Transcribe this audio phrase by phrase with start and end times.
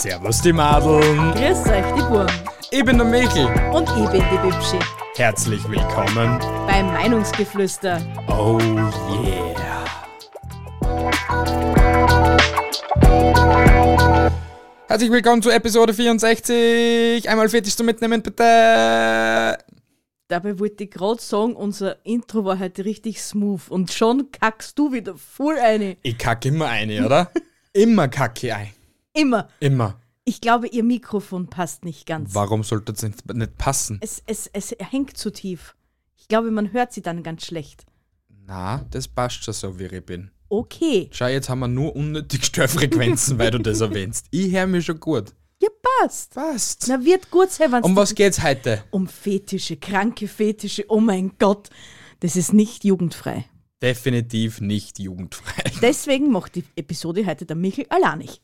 [0.00, 1.34] Servus die Madeln.
[1.34, 2.26] Grüß euch, die Burm.
[2.70, 3.44] Ich bin der Michel.
[3.70, 4.78] Und ich bin die Bibschi.
[5.16, 8.00] Herzlich willkommen beim Meinungsgeflüster.
[8.26, 8.58] Oh
[9.22, 9.84] yeah.
[14.88, 17.28] Herzlich willkommen zu Episode 64.
[17.28, 19.58] Einmal fertig zum Mitnehmen, bitte.
[20.28, 24.94] Dabei wollte ich gerade sagen, unser Intro war heute richtig smooth und schon kackst du
[24.94, 25.98] wieder voll eine.
[26.00, 27.30] Ich kacke immer eine, oder?
[27.74, 28.79] immer kacke ein.
[29.12, 29.48] Immer.
[29.60, 30.00] Immer.
[30.24, 32.34] Ich glaube, ihr Mikrofon passt nicht ganz.
[32.34, 33.98] Warum sollte es nicht, nicht passen?
[34.02, 35.74] Es, es, es hängt zu tief.
[36.16, 37.86] Ich glaube, man hört sie dann ganz schlecht.
[38.46, 40.30] Na, das passt schon so, wie ich bin.
[40.48, 41.08] Okay.
[41.12, 44.26] Schau, jetzt haben wir nur unnötig Störfrequenzen, weil du das erwähnst.
[44.30, 45.34] Ich höre mich schon gut.
[45.62, 45.68] Ja,
[46.00, 46.34] passt.
[46.34, 46.86] Passt.
[46.88, 48.82] Na, wird gut sein, wenn Um was geht's heute?
[48.90, 50.84] Um Fetische, kranke Fetische.
[50.88, 51.70] Oh mein Gott.
[52.20, 53.46] Das ist nicht jugendfrei.
[53.82, 55.64] Definitiv nicht jugendfrei.
[55.80, 58.42] Deswegen macht die Episode heute der Michel alleinig.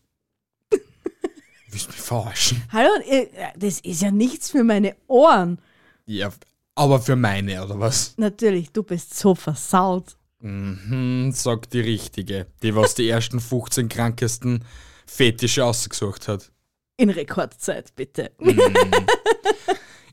[1.76, 2.62] Willst mich verarschen?
[2.72, 5.60] Hallo, äh, das ist ja nichts für meine Ohren.
[6.06, 6.30] Ja,
[6.74, 8.14] aber für meine, oder was?
[8.16, 10.16] Natürlich, du bist so versaut.
[10.38, 14.64] Mhm, sagt die Richtige, die was die ersten 15 krankesten
[15.06, 16.50] Fetische ausgesucht hat.
[16.96, 18.30] In Rekordzeit, bitte.
[18.38, 18.58] Mhm.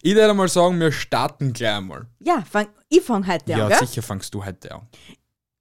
[0.01, 2.07] Ich würde mal sagen, wir starten gleich einmal.
[2.19, 3.87] Ja, fang, ich fange heute Ja, an, gell?
[3.87, 4.81] sicher fangst du heute an.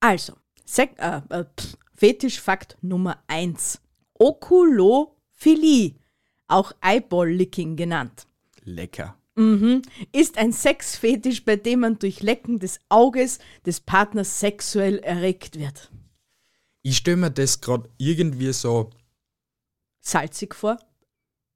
[0.01, 0.33] Also,
[0.65, 1.45] Sek äh, äh,
[1.95, 3.81] Fetischfakt Nummer 1.
[5.43, 5.95] Okulophilie,
[6.47, 8.27] auch Eyeball-Licking genannt,
[8.63, 9.17] Lecker.
[10.13, 15.91] ist ein Sexfetisch, bei dem man durch Lecken des Auges des Partners sexuell erregt wird.
[16.83, 18.91] Ich stelle mir das gerade irgendwie so,
[20.01, 20.79] Salzig vor?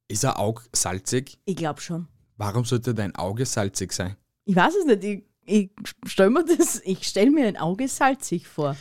[0.08, 1.36] ist ein Auge salzig?
[1.46, 2.06] Ich glaube schon.
[2.36, 4.16] Warum sollte dein Auge salzig sein?
[4.44, 5.02] Ich weiß es nicht.
[5.44, 5.70] Ich,
[6.04, 8.76] ich stelle mir das, ich stelle mir ein Auge salzig vor.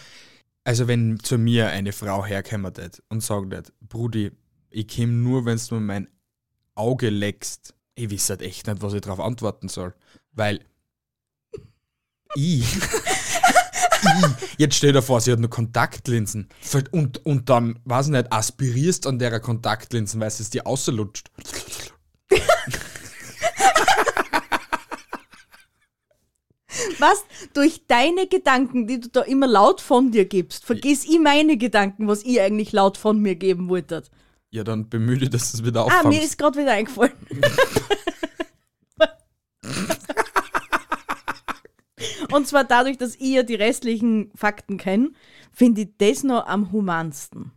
[0.63, 4.31] Also wenn zu mir eine Frau herkommt und sagt Brudi,
[4.75, 6.09] ich komm nur, wenn du mein
[6.75, 7.73] Auge leckst.
[7.95, 9.93] Ich weiß halt echt nicht, was ich darauf antworten soll.
[10.33, 10.59] Weil
[12.35, 12.65] ich,
[14.57, 16.49] jetzt stell dir vor, sie hat nur Kontaktlinsen
[16.91, 21.31] und, und dann, weiß ich nicht, aspirierst an derer Kontaktlinsen, weil es dir auslutscht.
[26.99, 27.23] Was?
[27.53, 32.07] Durch deine Gedanken, die du da immer laut von dir gibst, vergiss ich meine Gedanken,
[32.07, 34.03] was ich eigentlich laut von mir geben wollte.
[34.55, 36.23] Ja, dann bemühe dich, dass du es wieder Ah, mir auffangst.
[36.23, 37.11] ist gerade wieder eingefallen.
[42.31, 45.11] Und zwar dadurch, dass ich ja die restlichen Fakten kenne,
[45.51, 47.51] finde ich das noch am humansten.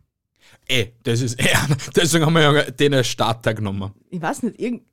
[0.67, 1.59] Ey, das ist eher,
[1.95, 3.91] deswegen haben wir ja den als Starter genommen.
[4.09, 4.83] Ich weiß nicht, irgend.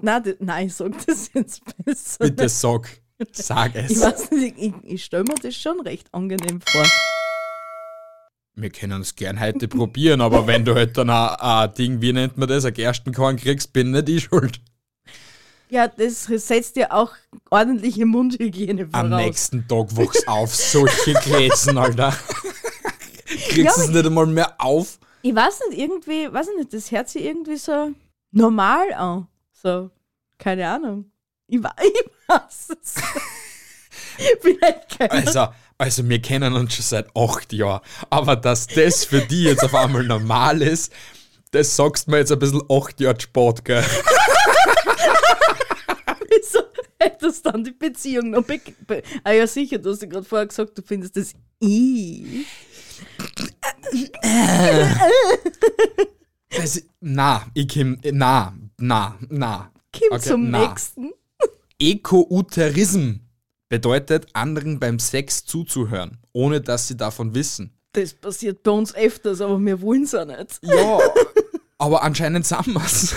[0.00, 2.24] Nein, das, nein, ich sag das jetzt besser.
[2.24, 2.88] Bitte sag,
[3.32, 4.00] sag Ich es.
[4.00, 6.84] weiß nicht, ich, ich stelle mir das schon recht angenehm vor.
[8.54, 12.12] Wir können es gern heute probieren, aber wenn du halt dann ein, ein Ding, wie
[12.12, 14.60] nennt man das, ein Gerstenkorn kriegst, bin nicht ich schuld.
[15.70, 17.12] Ja, das setzt ja auch
[17.50, 19.04] ordentliche Mundhygiene voraus.
[19.04, 22.12] Am nächsten Tag wachs auf, solche Gläsen, Alter.
[23.24, 24.98] Kriegst Ja, du es nicht einmal mehr auf?
[25.22, 27.92] Ich weiß nicht, irgendwie, weiß ich nicht, das hört sich irgendwie so
[28.32, 29.28] normal an.
[29.52, 29.90] So,
[30.36, 31.10] keine Ahnung.
[31.46, 32.94] Ich, ich weiß es.
[34.42, 35.48] Vielleicht keine Also,
[35.82, 39.74] also wir kennen uns schon seit acht Jahren, aber dass das für die jetzt auf
[39.74, 40.92] einmal normal ist,
[41.50, 43.82] das sagst du mir jetzt ein bisschen acht Jahre Sport, gell?
[46.28, 46.60] Wieso
[47.00, 50.24] hättest du dann die Beziehung noch be be Ah ja, sicher, du hast ja gerade
[50.24, 52.46] vorher gesagt, du findest das I.
[56.50, 59.72] Das, na, ich komm, na, na, na.
[59.92, 60.68] Kim Okay, zum na.
[60.68, 61.10] nächsten.
[61.80, 63.21] Ekouterism
[63.72, 67.72] bedeutet, anderen beim Sex zuzuhören, ohne dass sie davon wissen.
[67.92, 70.60] Das passiert bei uns öfters, aber wir wollen es auch nicht.
[70.60, 70.98] Ja,
[71.78, 73.14] aber anscheinend sind wir's.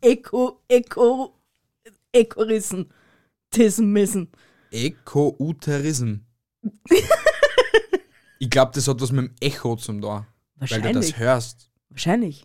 [0.00, 1.34] Eko, Eko,
[2.12, 2.88] Ekorissen.
[3.50, 4.30] Tissen müssen.
[4.70, 6.18] Ekouterism.
[8.38, 10.24] ich glaube, das hat was mit dem Echo zum da,
[10.56, 11.18] weil du das Wahrscheinlich.
[11.18, 11.68] hörst.
[11.90, 12.44] Wahrscheinlich.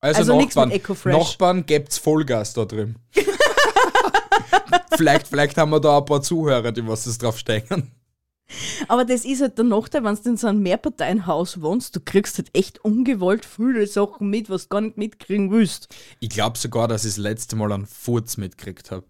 [0.00, 0.72] Also, Also Nachbarn.
[1.04, 2.96] Nachbarn gibt's Vollgas da drüben.
[4.96, 7.90] vielleicht, vielleicht haben wir da ein paar Zuhörer, die was das drauf steigern.
[8.88, 12.38] Aber das ist halt der Nachteil, wenn du in so einem Mehrparteienhaus wohnst, du kriegst
[12.38, 15.94] halt echt ungewollt viele Sachen mit, was du gar nicht mitkriegen willst.
[16.18, 19.06] Ich glaube sogar, dass ich das letzte Mal einen Furz mitgekriegt habe.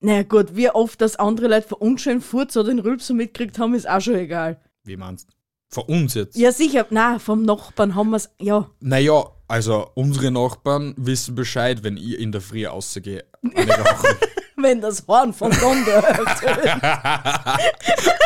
[0.00, 3.74] Naja gut, wie oft das andere Leute von unschönen Furz oder den Rülpser mitgekriegt haben,
[3.74, 4.60] ist auch schon egal.
[4.84, 5.37] Wie meinst du?
[5.70, 6.36] Von uns jetzt?
[6.36, 8.70] Ja sicher, na vom Nachbarn haben wir es, ja.
[8.80, 13.02] Naja, also unsere Nachbarn wissen Bescheid, wenn ich in der Früh rauchen.
[14.60, 16.42] Wenn das Horn von Gondor hört.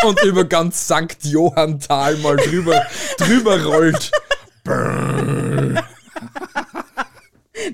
[0.07, 1.23] und über ganz St.
[1.25, 2.87] Johanntal mal drüber,
[3.19, 4.11] drüber rollt.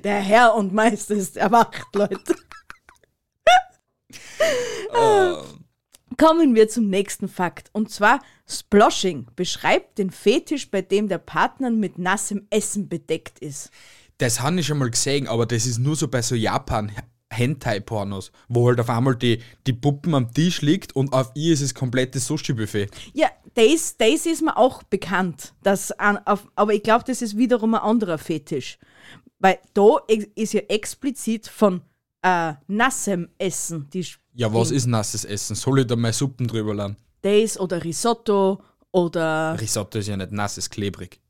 [0.02, 2.34] Der Herr und Meister ist erwacht, Leute.
[6.18, 7.70] Kommen wir zum nächsten Fakt.
[7.72, 13.70] Und zwar, Sploshing beschreibt den Fetisch, bei dem der Partner mit nassem Essen bedeckt ist.
[14.18, 16.90] Das habe ich schon mal gesehen, aber das ist nur so bei so Japan
[17.30, 21.62] Hentai-Pornos, wo halt auf einmal die, die Puppen am Tisch liegt und auf ihr ist
[21.62, 22.88] das komplette Sushi-Buffet.
[23.12, 25.54] Ja, das, das ist mir auch bekannt.
[25.62, 28.78] Dass an, auf, aber ich glaube, das ist wiederum ein anderer Fetisch.
[29.38, 29.98] Weil da
[30.34, 31.82] ist ja explizit von
[32.22, 34.04] äh, nassem Essen die
[34.38, 35.56] Ja, was ist nasses Essen?
[35.56, 36.96] Soll ich da mal Suppen drüber laden?
[37.22, 38.62] Das oder Risotto
[38.92, 41.20] oder Risotto ist ja nicht nass, ist klebrig.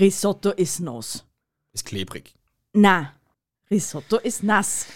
[0.00, 1.22] Risotto ist nass.
[1.74, 2.34] Ist klebrig.
[2.72, 3.12] Na,
[3.70, 4.86] Risotto ist nass.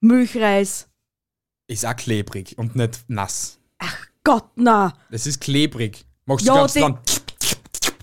[0.00, 0.88] Milchreis,
[1.68, 3.58] Ist auch klebrig und nicht nass.
[4.22, 4.92] Gott na.
[5.10, 6.04] Das ist klebrig.
[6.28, 6.98] Ja, du ganz die- dran?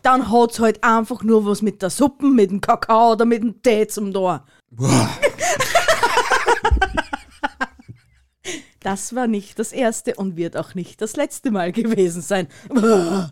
[0.02, 3.62] Dann hat's halt einfach nur was mit der Suppe, mit dem Kakao oder mit dem
[3.62, 4.44] Tee zum da.
[4.72, 5.10] Boah.
[8.88, 12.48] Das war nicht das erste und wird auch nicht das letzte Mal gewesen sein.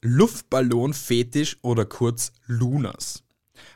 [0.00, 3.24] Luftballon-Fetisch oder kurz Lunas.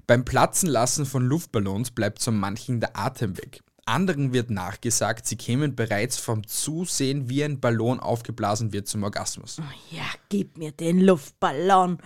[0.07, 3.65] Beim Platzenlassen von Luftballons bleibt so manchen der Atem weg.
[3.87, 9.61] Anderen wird nachgesagt, sie kämen bereits vom Zusehen, wie ein Ballon aufgeblasen wird zum Orgasmus.
[9.91, 11.99] Ja, gib mir den Luftballon.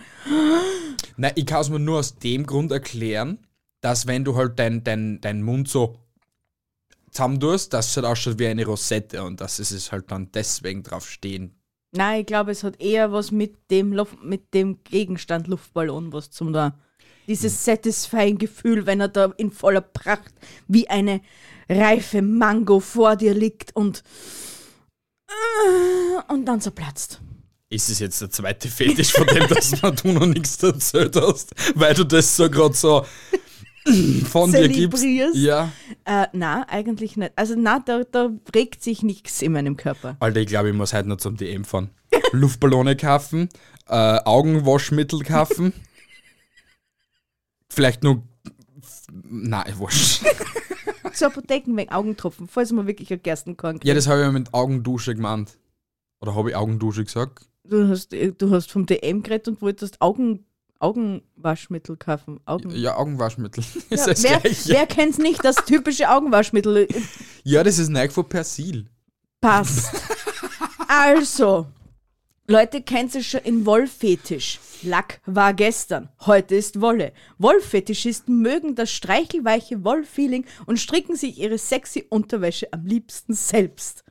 [1.15, 3.45] Na, ich kann es mir nur aus dem Grund erklären,
[3.81, 5.99] dass wenn du halt deinen dein, dein Mund so
[7.17, 10.83] zusammen tust, dass es halt ausschaut wie eine Rosette und dass es halt dann deswegen
[10.83, 11.59] drauf stehen.
[11.91, 16.29] Nein, ich glaube, es hat eher was mit dem, Luft, mit dem Gegenstand Luftballon was
[16.29, 16.77] zum da.
[17.27, 20.33] Dieses satisfying Gefühl, wenn er da in voller Pracht
[20.67, 21.21] wie eine
[21.67, 24.03] reife Mango vor dir liegt und
[26.29, 27.19] und dann zerplatzt.
[27.69, 31.93] Ist es jetzt der zweite Fetisch, von dem dass du noch nichts erzählt hast, weil
[31.95, 33.05] du das so gerade so
[34.25, 35.03] von dir gibst?
[35.03, 35.71] Ja.
[36.05, 37.33] Äh, na, eigentlich nicht.
[37.35, 40.17] Also na, da, da regt sich nichts in meinem Körper.
[40.19, 41.89] Alter, ich glaube, ich muss heute noch zum DM fahren.
[42.31, 43.49] Luftballone kaufen,
[43.87, 45.73] äh, Augenwaschmittel kaufen.
[47.69, 48.23] Vielleicht nur.
[49.11, 50.23] Nein, wurscht.
[51.13, 53.85] Zur Apotheken wegen Augentropfen, falls man wirklich ein Gerstenkorn kriegt.
[53.85, 55.57] Ja, das habe ich ja mit Augendusche gemeint.
[56.19, 57.47] Oder habe ich Augendusche gesagt?
[57.69, 60.45] du, hast, du hast vom DM geredet und wolltest Augen,
[60.79, 62.39] Augenwaschmittel kaufen.
[62.45, 63.63] Augen Ja, Augenwaschmittel.
[63.89, 64.69] Ja, wer Gleiche.
[64.69, 66.87] wer kennt's nicht, das typische Augenwaschmittel
[67.43, 68.87] Ja, das ist Nike von Persil.
[69.41, 69.89] passt.
[70.87, 71.67] Also,
[72.47, 74.59] Leute, kennt ihr schon in Wollfetisch?
[74.83, 77.11] Lack war gestern, heute ist Wolle.
[77.39, 84.03] Wollfetischisten mögen das streichelweiche Wollfeeling und stricken sich ihre sexy Unterwäsche am liebsten selbst.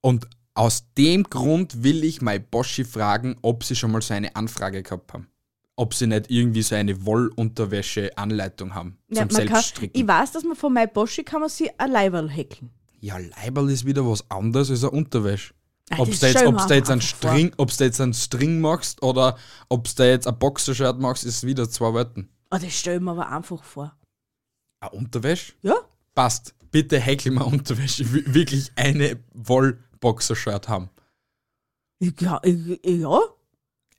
[0.00, 4.34] Und aus dem Grund will ich mein Boschi fragen, ob sie schon mal so eine
[4.36, 5.26] Anfrage gehabt haben.
[5.78, 10.00] Ob sie nicht irgendwie so eine Wollunterwäsche-Anleitung haben zum Ja, kann, Selbststricken.
[10.00, 12.70] ich weiß, dass man von My Boschi kann man sich ein Leiberl häkeln.
[13.00, 15.52] Ja, Leiberl ist wieder was anderes als eine Unterwäsche.
[15.90, 17.00] Ah, Ob du jetzt, ob's da jetzt einen.
[17.02, 19.36] String, ob's da jetzt einen String machst oder
[19.68, 22.28] ob du jetzt ein Boxershirt machst, ist wieder zwei Welten.
[22.50, 23.94] Oh, das stell ich mir aber einfach vor.
[24.80, 25.52] Eine Unterwäsche?
[25.62, 25.74] Ja?
[26.14, 26.54] Passt.
[26.72, 28.02] Bitte häkel mal Unterwäsche.
[28.02, 30.90] Ich will wirklich eine Wollboxershirt haben.
[32.00, 33.20] Ja, ich, ja.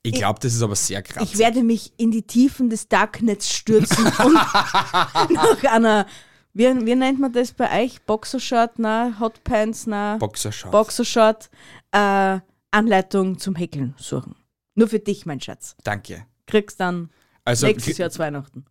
[0.02, 1.22] Ich glaube, das ist aber sehr krass.
[1.24, 6.06] Ich werde mich in die Tiefen des Darknets stürzen und nach einer,
[6.54, 8.00] wie, wie nennt man das bei euch?
[8.02, 10.70] Boxershort, na, Hotpants, na, Boxershirt.
[10.72, 11.50] Boxershort,
[11.92, 12.38] äh,
[12.70, 14.34] Anleitung zum Häkeln suchen.
[14.74, 15.74] Nur für dich, mein Schatz.
[15.84, 16.26] Danke.
[16.46, 17.10] Kriegst dann
[17.44, 18.64] Also, nächstes Jahr zu Weihnachten.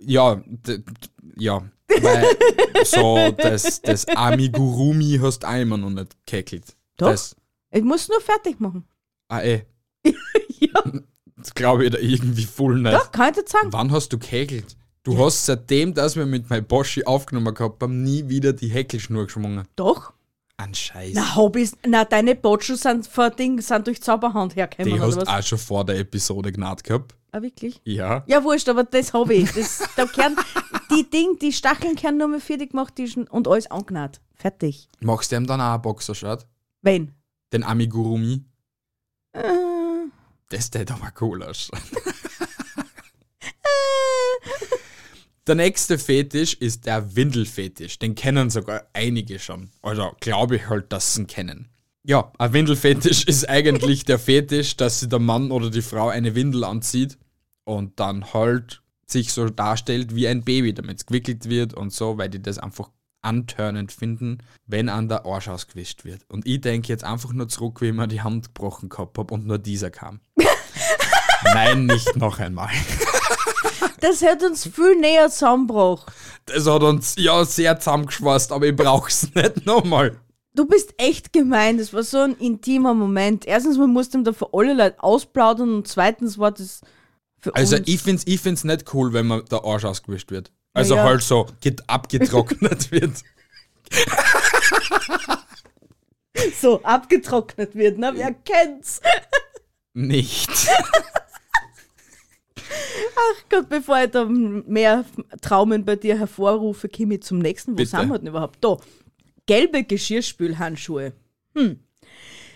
[0.00, 0.84] ja, d- d-
[1.36, 1.62] ja.
[2.00, 2.26] Weil
[2.84, 6.74] so das, das Amigurumi hast du auch immer noch nicht gehackelt.
[6.96, 7.08] Doch.
[7.10, 7.36] Das,
[7.70, 8.84] Ich muss nur fertig machen.
[9.28, 9.66] ah, eh.
[10.60, 10.82] Ja,
[11.36, 12.94] Das glaube ich da irgendwie voll nicht.
[12.94, 13.72] doch, kann ich dir sagen.
[13.72, 14.76] Wann hast du gehäkelt?
[15.02, 19.24] Du hast seitdem, dass wir mit meinem Boschi aufgenommen gehabt haben, nie wieder die Häkelschnur
[19.24, 19.66] geschwungen.
[19.74, 20.12] Doch.
[20.58, 21.14] An Scheiß.
[21.14, 25.26] Na, Hobbys, na, deine Botschen sind, vor Ding, sind durch Zauberhand hergekommen, die hast was?
[25.26, 27.16] auch schon vor der Episode gnad gehabt.
[27.32, 27.80] Ah, wirklich?
[27.84, 28.22] Ja.
[28.26, 29.50] Ja, wurscht, aber das habe ich.
[29.52, 30.36] Das, da kehren,
[30.94, 32.92] die Ding, die Stacheln kehren nur mehr fertig gemacht
[33.30, 34.20] und alles angenäht.
[34.36, 34.88] Fertig.
[35.00, 36.46] Machst du ihm dann auch ein Boxershirt?
[36.82, 37.12] Wen?
[37.52, 38.44] Den Amigurumi.
[39.32, 39.42] Äh,
[40.52, 41.80] Das tät aber cool ausschauen.
[45.46, 47.98] Der nächste Fetisch ist der Windelfetisch.
[47.98, 49.70] Den kennen sogar einige schon.
[49.80, 51.68] Also glaube ich halt, dass sie ihn kennen.
[52.04, 56.36] Ja, ein Windelfetisch ist eigentlich der Fetisch, dass sich der Mann oder die Frau eine
[56.36, 57.18] Windel anzieht
[57.64, 62.18] und dann halt sich so darstellt wie ein Baby, damit es gewickelt wird und so,
[62.18, 62.90] weil die das einfach
[63.22, 66.20] antörnend finden, wenn an der Arsch ausgewischt wird.
[66.28, 69.32] Und ich denke jetzt einfach nur zurück, wie ich mir die Hand gebrochen gehabt habe
[69.34, 70.20] und nur dieser kam.
[71.54, 72.70] Nein, nicht noch einmal.
[74.00, 76.12] das hätte uns viel näher zusammengebracht.
[76.46, 80.18] Das hat uns ja sehr zusammengeschweißt, aber ich brauch's nicht nochmal.
[80.54, 81.78] Du bist echt gemein.
[81.78, 83.46] Das war so ein intimer Moment.
[83.46, 86.82] Erstens, man musste ihm da für alle Leute ausplaudern und zweitens war das
[87.38, 87.88] für Also uns.
[87.88, 90.52] ich find's, ich find's nicht cool, wenn man der Arsch ausgewischt wird.
[90.74, 91.04] Also Ja.
[91.04, 93.12] halt so get abgetrocknet wird.
[96.60, 98.12] so abgetrocknet wird, ne?
[98.14, 99.00] Wer kennt's?
[99.94, 100.50] Nicht.
[103.50, 105.04] Gott, bevor ich da mehr
[105.42, 107.72] Traumen bei dir hervorrufe, komme ich zum nächsten.
[107.72, 107.90] Wo Bitte.
[107.90, 108.64] sind wir denn überhaupt?
[108.64, 108.78] Da.
[109.46, 111.12] Gelbe Geschirrspülhandschuhe.
[111.54, 111.80] Hm.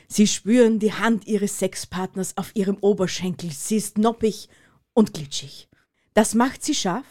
[0.08, 3.50] Sie spüren die Hand ihres Sexpartners auf ihrem Oberschenkel.
[3.50, 4.48] Sie ist noppig
[4.94, 5.68] und glitschig.
[6.14, 7.04] Das macht sie scharf.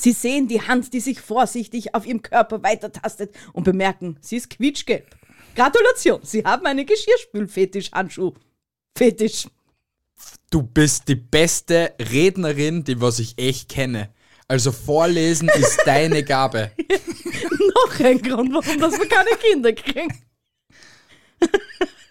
[0.00, 4.48] Sie sehen die Hand, die sich vorsichtig auf ihrem Körper weitertastet und bemerken, sie ist
[4.48, 5.04] quietschgelb.
[5.54, 8.32] Gratulation, Sie haben einen Geschirrspülfetisch-Handschuh.
[8.96, 9.46] Fetisch.
[10.50, 14.08] Du bist die beste Rednerin, die was ich echt kenne.
[14.48, 16.70] Also vorlesen ist deine Gabe.
[17.74, 20.14] Noch ein Grund, warum dass wir keine Kinder kriegen.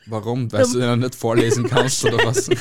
[0.05, 0.51] Warum?
[0.51, 2.49] Weil du ja nicht vorlesen kannst oder was?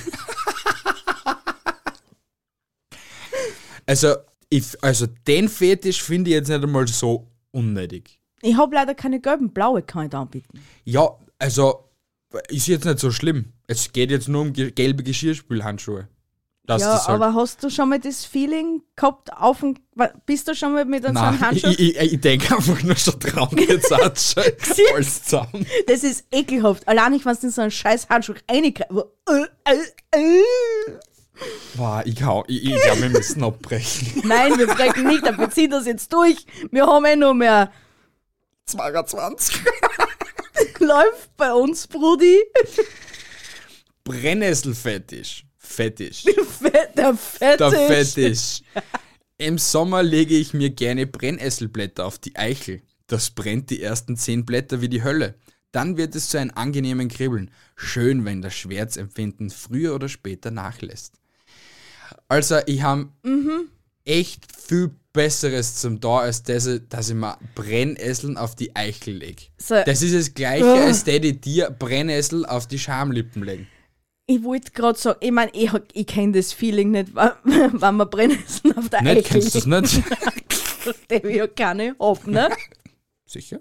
[3.89, 4.17] Also,
[4.51, 8.21] ich, also den Fetisch finde ich jetzt nicht einmal so unnötig.
[8.41, 10.61] Ich habe leider keine gelben, blaue kann ich da anbieten.
[10.85, 11.91] Ja, also
[12.49, 13.53] ist jetzt nicht so schlimm.
[13.67, 16.09] Es geht jetzt nur um ge gelbe Geschirrspülhandschuhe.
[16.69, 19.77] Dass ja, das halt aber hast du schon mal das Feeling gehabt, auf dem,
[20.27, 21.69] bist du schon mal mit einem so einem Handschuh?
[21.69, 24.37] ich, ich, ich denke einfach nur schon dran, jetzt hat
[24.95, 25.67] alles zusammen.
[25.87, 26.87] Das ist ekelhaft.
[26.87, 28.93] Allein nicht, wenn du in so einen scheiß Handschuh reingreifst.
[31.75, 34.23] Boah, ich, hau- ich, ich glaube, wir müssen abbrechen.
[34.29, 36.45] Nein, wir brechen nicht ab, wir ziehen das jetzt durch.
[36.71, 37.71] Wir haben eh nur mehr.
[38.67, 39.57] 22.
[40.81, 42.39] Läuft bei uns, Brudi.
[44.05, 45.45] Brennnesselfetisch.
[45.57, 46.25] Fetisch.
[46.25, 47.57] Fett, der Fetisch.
[47.59, 48.63] Der Fetisch.
[49.37, 52.83] Im Sommer lege ich mir gerne Brennesselblätter auf die Eichel.
[53.07, 55.35] Das brennt die ersten zehn Blätter wie die Hölle.
[55.73, 57.51] Dann wird es zu einem angenehmen Kribbeln.
[57.77, 61.15] Schön, wenn das Schmerzempfinden früher oder später nachlässt.
[62.29, 63.09] Also, ich habe
[64.05, 69.43] echt viel Besseres zum da, als das, dass ich mir Brennnesseln auf die Eichel lege.
[69.57, 69.75] So.
[69.85, 70.85] Das ist das Gleiche, Ah.
[70.87, 73.67] als der die dir Brennnessel auf die Schamlippen legen.
[74.27, 78.77] Ich wollte gerade sagen, ich meine, ich, ich kenne das Feeling nicht, wenn man Brennnesseln
[78.77, 79.17] auf der Nicht?
[79.27, 80.03] Eichel Kennst du das nicht?
[81.11, 82.49] Der will ja keine hab, ne?
[83.27, 83.59] Sicher?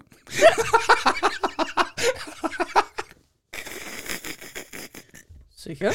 [5.54, 5.92] Sicher?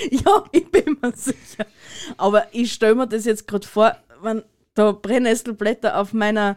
[0.10, 1.66] ja, ich bin mir sicher.
[2.16, 4.42] Aber ich stelle mir das jetzt gerade vor, wenn
[4.74, 6.56] da Brennnesselblätter auf meiner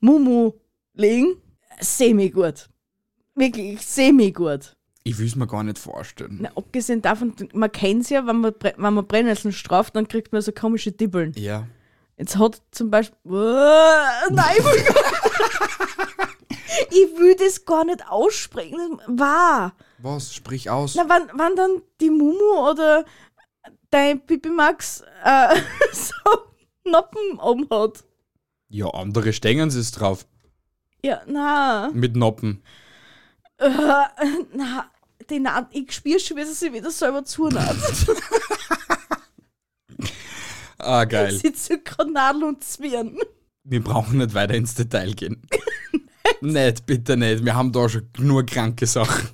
[0.00, 0.52] Mumu
[0.94, 1.36] liegen,
[1.80, 2.68] semi-gut.
[3.34, 4.76] Wirklich, semi-gut.
[5.06, 6.38] Ich will es mir gar nicht vorstellen.
[6.40, 10.32] Na, abgesehen davon, man kennt es ja, wenn man, wenn man Brennnesseln straft, dann kriegt
[10.32, 11.32] man so komische Dibbeln.
[11.36, 11.66] Ja.
[12.16, 13.18] Jetzt hat zum Beispiel.
[13.24, 14.84] Nein, ich will,
[16.90, 18.98] ich will das gar nicht aussprechen.
[18.98, 19.74] Das war.
[20.04, 20.34] Was?
[20.34, 20.94] Sprich aus.
[20.96, 23.06] Na, wenn, wenn dann die Mumu oder
[23.90, 25.56] dein Pipi Max äh,
[25.92, 26.12] so
[26.84, 28.04] Noppen oben hat.
[28.68, 30.26] Ja, andere stängen es drauf.
[31.02, 32.62] Ja, na, Mit Noppen.
[33.56, 33.70] äh,
[34.54, 34.90] na,
[35.30, 37.76] die Naht, ich spüre schon, wie sie sich wieder selber zunaht.
[40.78, 41.32] Ah, geil.
[41.32, 43.16] Sie zieht gerade Nadel und Zwirn.
[43.62, 45.40] Wir brauchen nicht weiter ins Detail gehen.
[46.42, 47.42] nicht, bitte nicht.
[47.42, 49.30] Wir haben da schon nur kranke Sachen.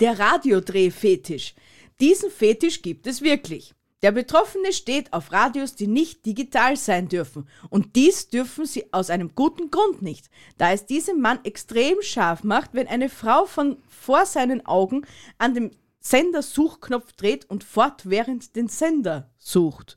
[0.00, 1.54] Der Radiodrehfetisch.
[2.00, 3.74] Diesen Fetisch gibt es wirklich.
[4.02, 7.48] Der Betroffene steht auf Radios, die nicht digital sein dürfen.
[7.70, 12.44] Und dies dürfen sie aus einem guten Grund nicht, da es diesem Mann extrem scharf
[12.44, 15.06] macht, wenn eine Frau von vor seinen Augen
[15.38, 19.96] an dem Sendersuchknopf dreht und fortwährend den Sender sucht.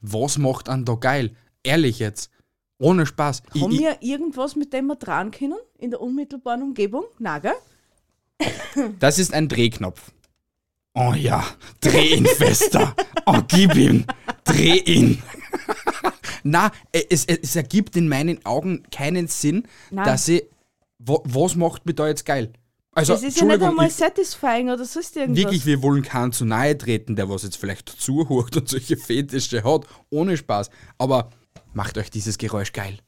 [0.00, 1.36] Was macht an da geil?
[1.62, 2.30] Ehrlich jetzt.
[2.78, 3.42] Ohne Spaß.
[3.54, 7.04] Haben wir irgendwas, mit dem wir dran können in der unmittelbaren Umgebung?
[7.18, 7.54] Na, gell?
[8.98, 10.12] Das ist ein Drehknopf.
[10.94, 11.44] Oh ja,
[11.80, 12.94] dreh ihn fester.
[13.26, 14.04] Oh, gib ihm.
[14.44, 15.22] Dreh ihn.
[16.42, 20.04] Na, äh, es, es ergibt in meinen Augen keinen Sinn, Nein.
[20.04, 20.44] dass ich.
[20.98, 22.52] Wa, was macht mich da jetzt geil?
[22.92, 25.44] Also, das ist ja nicht einmal ich- satisfying oder sonst irgendwas.
[25.44, 29.62] Wirklich, wir wollen keinen zu nahe treten, der was jetzt vielleicht zuhört und solche Fetische
[29.62, 30.70] hat, ohne Spaß.
[30.98, 31.30] Aber
[31.72, 32.98] macht euch dieses Geräusch geil.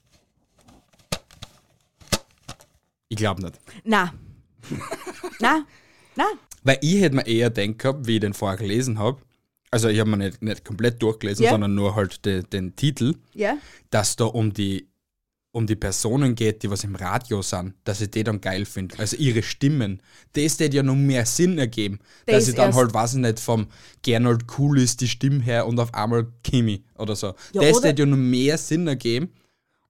[3.09, 3.59] Ich glaube nicht.
[3.85, 4.15] Na.
[5.41, 5.65] Na.
[6.17, 6.25] Na.
[6.63, 9.21] Weil ich hätte mir eher denkt gehabt, wie ich den vorher gelesen habe,
[9.71, 11.51] also ich habe mir nicht, nicht komplett durchgelesen, Ja.
[11.53, 13.57] sondern nur halt de, den Titel, Ja.
[13.91, 14.89] dass da um die,
[15.55, 18.99] um die Personen geht, die was im Radio sind, dass ich die dann geil finde.
[18.99, 20.01] Also ihre Stimmen.
[20.35, 21.99] Das hätte ja noch mehr Sinn ergeben.
[22.27, 23.67] Das dass ich dann halt, weiß ich nicht, vom
[24.03, 27.35] Gernot Cool ist die Stimme her und auf einmal Kimi oder so.
[27.53, 29.31] Ja, das hätte ja noch mehr Sinn ergeben.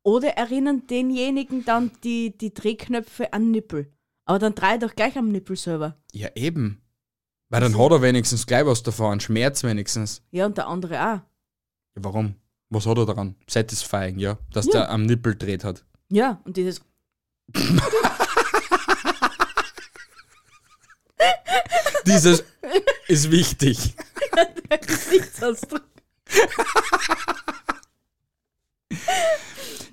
[0.05, 3.87] Oder erinnern denjenigen dann die, die Drehknöpfe an Nippel.
[4.25, 5.97] Aber dann dreh doch gleich am Nippel selber.
[6.13, 6.81] Ja, eben.
[7.49, 10.23] Weil dann hat er wenigstens gleich was davon, Schmerz wenigstens.
[10.31, 11.21] Ja, und der andere auch.
[11.95, 12.37] Ja, warum?
[12.71, 13.35] Was hat er daran?
[13.49, 14.39] Satisfying, ja.
[14.53, 14.73] Dass Ja.
[14.73, 15.85] der am Nippel dreht hat.
[16.09, 16.81] Ja, und dieses.
[22.07, 22.45] Dieses
[23.09, 23.95] ist wichtig.
[24.87, 25.83] Gesichtsausdruck.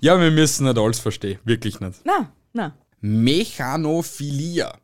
[0.02, 1.40] Ja, wir müssen nicht alles verstehen.
[1.44, 2.00] Wirklich nicht.
[2.06, 2.76] Na, na.
[3.02, 4.78] Mechanophilia.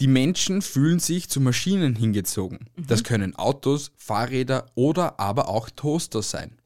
[0.00, 2.58] Die Menschen fühlen sich zu Maschinen hingezogen.
[2.76, 6.60] Das können Autos, Fahrräder oder aber auch Toaster sein.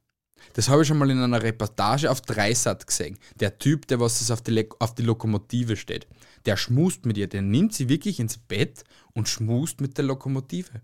[0.52, 3.18] Das habe ich schon mal in einer Reportage auf Dreisat gesehen.
[3.40, 6.06] Der Typ, der was das auf die, Le auf die Lokomotive steht,
[6.46, 7.26] der schmust mit ihr.
[7.26, 10.82] Der nimmt sie wirklich ins Bett und schmust mit der Lokomotive.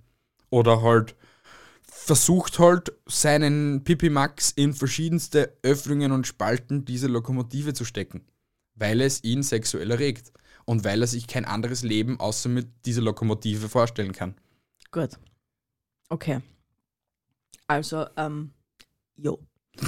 [0.51, 1.15] Oder halt
[1.83, 8.25] versucht halt seinen Pipimax in verschiedenste Öffnungen und Spalten dieser Lokomotive zu stecken,
[8.81, 10.33] weil es ihn sexuell erregt
[10.65, 14.35] und weil er sich kein anderes Leben außer mit dieser Lokomotive vorstellen kann.
[14.91, 15.11] Gut.
[16.09, 16.41] Okay.
[17.69, 18.51] Also, ähm,
[19.17, 19.39] jo.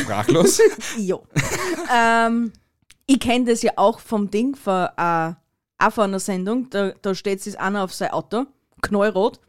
[0.00, 0.60] Sprachlos?
[0.98, 1.26] Jo.
[1.92, 2.52] ähm,
[3.06, 5.32] ich kenne das ja auch vom Ding, von, äh,
[5.78, 6.70] auch von einer Sendung.
[6.70, 8.46] Da, da steht sich einer auf sein Auto,
[8.82, 9.40] knallrot.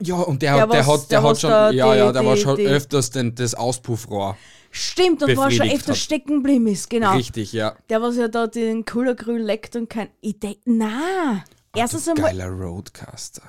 [0.00, 2.12] ja, und der, Der der, was- hat, der, der hat schon, da ja, die- ja,
[2.12, 4.36] der war die- schon die- öfters den, das Auspuffrohr.
[4.78, 5.96] Stimmt, und war schon öfter hat.
[5.98, 7.14] stecken geblieben ist, genau.
[7.16, 7.76] Richtig, ja.
[7.88, 10.08] Der, was ja da den Kullergrün leckt und kein.
[10.20, 11.42] Ich denk, na.
[11.74, 12.30] Erstens einmal.
[12.32, 13.42] geiler Roadcaster.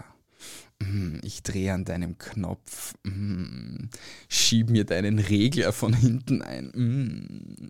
[0.79, 2.93] Mm, Ich drehe an deinem Knopf.
[3.03, 3.89] Mm,
[4.29, 6.71] Schieb mir deinen Regler von hinten ein.
[6.73, 7.69] Mm.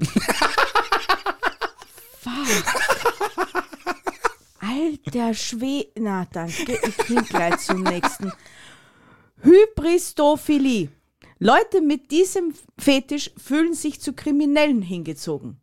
[4.59, 5.87] Alter Schwe.
[5.97, 6.77] Na, danke.
[6.87, 8.31] Ich bin gleich zum nächsten.
[9.41, 10.89] Hybristophilie.
[11.39, 15.57] Leute mit diesem Fetisch fühlen sich zu Kriminellen hingezogen.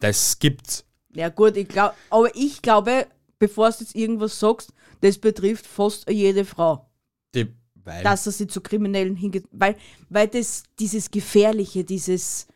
[0.00, 0.84] Das gibt's.
[1.14, 3.06] Ja, gut, ich glaub, aber ich glaube,
[3.38, 6.86] bevor du jetzt irgendwas sagst, das betrifft fast jede Frau,
[7.34, 9.44] Die, weil dass er sie zu Kriminellen hingeht.
[9.50, 9.76] Weil,
[10.08, 12.46] weil das, dieses Gefährliche, dieses.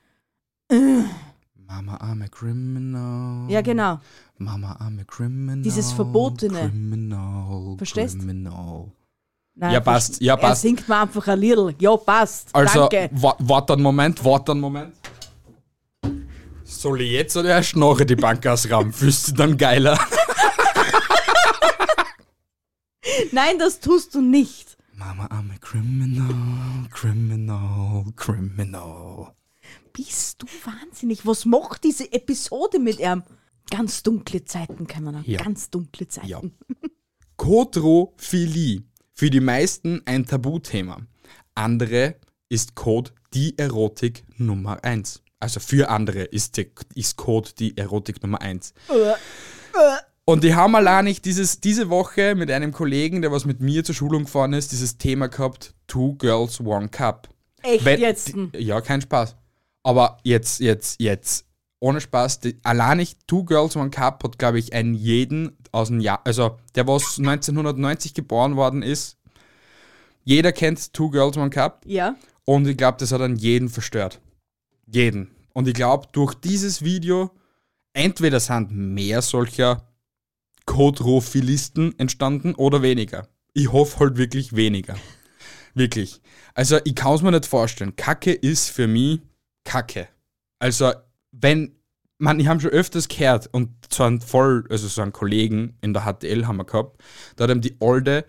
[0.71, 3.51] Mama, I'm a criminal.
[3.51, 4.01] Ja, genau.
[4.39, 5.63] Mama, I'm a criminal.
[5.63, 6.69] Dieses Verbotene.
[6.69, 7.77] Criminal.
[7.79, 8.19] Verstehst?
[8.19, 8.93] Criminal.
[9.57, 10.63] Nein, Ja, passt, ja, Er passt.
[10.63, 11.75] singt mir einfach ein Liedl.
[11.79, 12.49] Ja, passt.
[12.53, 13.09] Also, Danke.
[13.15, 14.95] wa- warte einen Moment, warte einen Moment.
[16.65, 18.93] Soll ich jetzt oder erst nachher die Bank ausrauben?
[18.93, 19.99] Fühlst du dich dann geiler?
[23.33, 24.77] Nein, das tust du nicht.
[24.97, 29.35] Mama, I'm a criminal, criminal, criminal.
[29.93, 31.27] Bist du wahnsinnig?
[31.27, 33.23] Was macht diese Episode mit ihm?
[33.71, 35.31] Ganz dunkle Zeiten, kann man sagen.
[35.31, 35.43] Ja.
[35.43, 36.29] Ganz dunkle Zeiten.
[36.29, 36.41] Ja.
[37.37, 38.83] Kodrophilie.
[39.17, 40.99] Für die meisten ein Tabuthema.
[41.55, 42.17] Andere
[42.49, 45.23] ist Code die Erotik Nummer 1.
[45.39, 48.75] Also für andere ist, die, ist Code die Erotik Nummer 1.
[50.25, 53.85] Und die haben allein nicht dieses, diese Woche mit einem Kollegen, der was mit mir
[53.85, 57.29] zur Schulung gefahren ist, dieses Thema gehabt, Two Girls, One Cup.
[57.63, 58.33] Echt Wenn- jetzt?
[58.57, 59.37] Ja, kein Spaß.
[59.85, 61.45] Aber jetzt, jetzt, jetzt,
[61.85, 65.89] ohne Spaß, die, allein nicht Two Girls, One Cup hat, glaube ich, einen jeden aus
[65.89, 69.19] dem Jahr, also der, was 1990 geboren worden ist,
[70.23, 72.17] jeder kennt Two Girls, One Cup Ja.
[72.47, 74.23] und ich glaube, das hat dann jeden verstört.
[74.87, 75.31] Jeden.
[75.53, 77.31] Und ich glaube, durch dieses Video,
[77.93, 79.87] entweder sind mehr solcher
[80.65, 83.29] Kodrophilisten entstanden oder weniger.
[83.53, 84.97] Ich hoffe halt wirklich weniger.
[85.75, 86.23] Wirklich.
[86.55, 87.95] Also ich kann es mir nicht vorstellen.
[87.95, 89.21] Kacke ist für mich
[89.65, 90.09] Kacke.
[90.61, 90.93] Also
[91.41, 91.77] wenn,
[92.19, 95.93] man, ich habe schon öfters gehört und so einen voll, also so einen Kollegen in
[95.93, 97.01] der HTL haben wir gehabt,
[97.37, 98.25] da hat ihm die Olde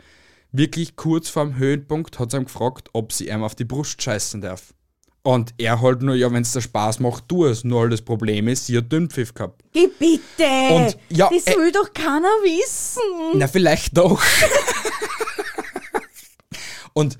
[0.51, 4.41] wirklich kurz vorm Höhenpunkt hat sie ihm gefragt, ob sie ihm auf die Brust scheißen
[4.41, 4.73] darf.
[5.23, 7.63] Und er halt nur, ja, wenn es dir Spaß macht, tu es.
[7.63, 9.63] Nur halt das Problem ist, sie hat Dünnpfiff gehabt.
[9.73, 10.71] Geh bitte!
[10.71, 13.39] Und, ja, das äh, will doch keiner wissen.
[13.39, 14.21] Na, vielleicht doch.
[16.93, 17.17] Und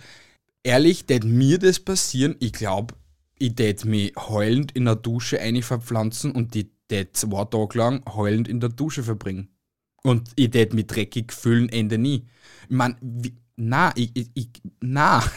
[0.61, 2.93] ehrlich, tät mir das passieren, ich glaube,
[3.45, 8.03] ich tät mich heulend in der Dusche einig verpflanzen und die tät zwei Tage lang
[8.13, 9.49] heulend in der Dusche verbringen.
[10.03, 12.27] Und ich tät mich dreckig fühlen, Ende nie.
[12.63, 14.49] Ich mein, wie, na, ich, ich,
[14.81, 15.23] na.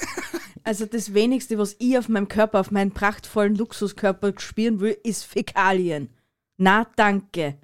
[0.64, 5.24] Also das wenigste, was ich auf meinem Körper, auf meinen prachtvollen Luxuskörper spüren will, ist
[5.24, 6.10] Fäkalien.
[6.58, 7.58] Na, danke.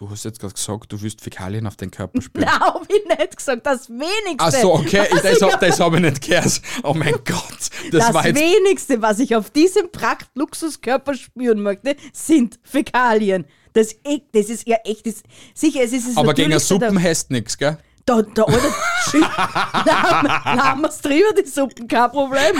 [0.00, 2.46] Du hast jetzt gerade gesagt, du willst Fäkalien auf deinen Körper spüren.
[2.50, 4.38] Na, hab ich nicht gesagt, das wenigste.
[4.38, 6.62] Ach so, okay, das, ich hab- das habe ich nicht gehört.
[6.82, 7.58] Oh mein Gott,
[7.92, 13.44] das, das war jetzt wenigste, was ich auf diesem Pracht-Luxuskörper spüren möchte, sind Fäkalien.
[13.74, 15.22] Das, eh- das ist ja echt, das,
[15.54, 17.76] sicher, es ist es Aber gegen Suppen hast nix, gell?
[18.06, 18.74] Da, da, Alter,
[19.10, 19.20] shit.
[19.20, 22.56] Lassen wir's drüber, die Suppen, kein Problem.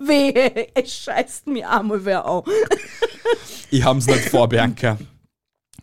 [0.00, 2.44] Wehe, es scheißt mir einmal wer an.
[3.70, 4.96] Ich hab's nicht vor, Bianca.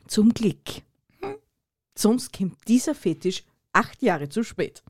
[0.10, 0.82] Zum Glück.
[1.95, 3.43] Sonst kommt dieser Fetisch
[3.74, 4.82] acht Jahre zu spät.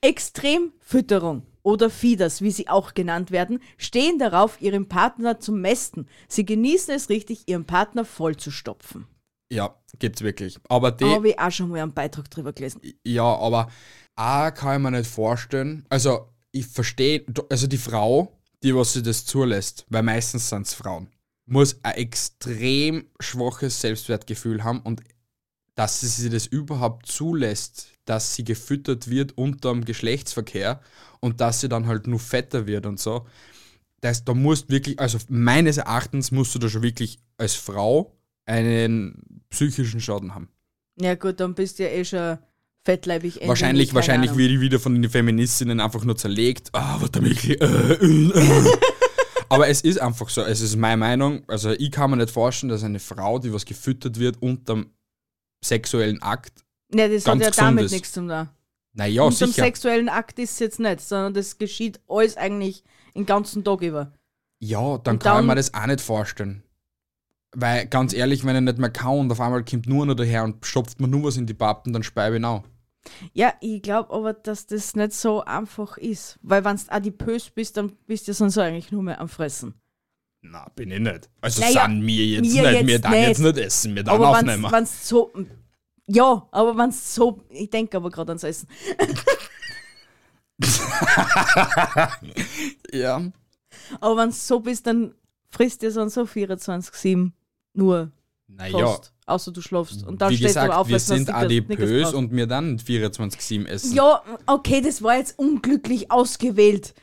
[0.00, 6.08] Extremfütterung oder Fieders, wie sie auch genannt werden, stehen darauf, ihren Partner zu mästen.
[6.28, 9.08] Sie genießen es richtig, ihren Partner vollzustopfen.
[9.50, 10.58] Ja, gibt's wirklich.
[10.68, 12.80] Aber die, Habe ich auch schon mal einen Beitrag drüber gelesen.
[13.04, 13.68] ja, aber
[14.14, 15.84] auch kann ich mir nicht vorstellen.
[15.88, 21.08] Also, ich verstehe, also die Frau, die was sie das zulässt, weil meistens sind's Frauen,
[21.52, 25.02] muss ein extrem schwaches Selbstwertgefühl haben und
[25.74, 30.80] dass sie das überhaupt zulässt, dass sie gefüttert wird unterm Geschlechtsverkehr
[31.20, 33.26] und dass sie dann halt nur fetter wird und so.
[34.00, 39.42] Das, da musst wirklich, also meines Erachtens musst du da schon wirklich als Frau einen
[39.50, 40.48] psychischen Schaden haben.
[41.00, 42.38] Ja gut, dann bist du ja eh schon
[42.82, 43.40] fettleibig.
[43.46, 44.38] Wahrscheinlich, wahrscheinlich Ahnung.
[44.38, 46.70] wird ich wieder von den Feministinnen einfach nur zerlegt.
[46.72, 47.54] Ah, was der Mikli.
[47.54, 48.72] Äh, äh, äh.
[49.52, 51.42] Aber es ist einfach so, es ist meine Meinung.
[51.48, 54.86] Also ich kann mir nicht vorstellen, dass eine Frau, die was gefüttert wird unterm
[55.64, 57.92] sexuellen Akt, Nee, das ganz hat ja damit ist.
[57.92, 58.48] nichts zu tun.
[58.94, 59.62] naja, Und zum sicher.
[59.64, 62.82] sexuellen Akt ist es jetzt nicht, sondern das geschieht alles eigentlich
[63.14, 64.12] den ganzen Tag über.
[64.58, 66.62] Ja, dann Und kann ich dann- mir das auch nicht vorstellen.
[67.54, 70.44] Weil, ganz ehrlich, wenn er nicht mehr kann und auf einmal kommt nur noch daher
[70.44, 72.64] und stopft mir nur was in die Pappen, dann speibe ich auch.
[73.32, 76.38] Ja, ich glaube aber, dass das nicht so einfach ist.
[76.42, 79.74] Weil wenn du adipös bist, dann bist du sonst eigentlich nur mehr am Fressen.
[80.42, 81.30] Na, bin ich nicht.
[81.40, 83.28] Also Naja, sind wir jetzt mir nicht, jetzt wir dann nicht.
[83.28, 84.70] jetzt nicht essen, wir dann aber aufnehmen.
[84.70, 85.32] wenn es so.
[86.08, 87.40] Ja, aber wenn es so.
[87.48, 88.68] Ich denke aber gerade ans Essen.
[92.92, 93.22] ja.
[94.00, 95.14] Aber wenn es so bist, dann
[95.48, 97.32] frisst ihr sonst so 24-7
[97.74, 98.10] nur
[98.48, 99.11] Naja, fast.
[99.32, 100.06] Außer du schlafst.
[100.06, 103.94] Und dann wie stehst gesagt, du auf, wir sind adipös und wir dann 24-7 essen.
[103.94, 106.94] Ja, okay, das war jetzt unglücklich ausgewählt.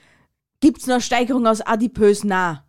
[0.60, 2.24] Gibt's noch eine Steigerung aus adipös?
[2.24, 2.66] Na.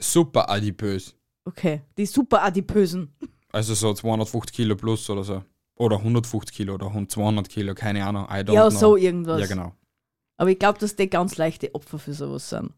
[0.00, 1.14] Super adipös.
[1.44, 3.14] Okay, die super adipösen.
[3.50, 5.42] Also so 250 Kilo plus oder so.
[5.76, 8.26] Oder 150 Kilo oder 200 Kilo, keine Ahnung.
[8.30, 8.78] I don't Ja, know.
[8.78, 9.40] so irgendwas.
[9.40, 9.74] Ja, genau.
[10.36, 12.72] Aber ich glaube, dass die ganz leichte Opfer für sowas sind.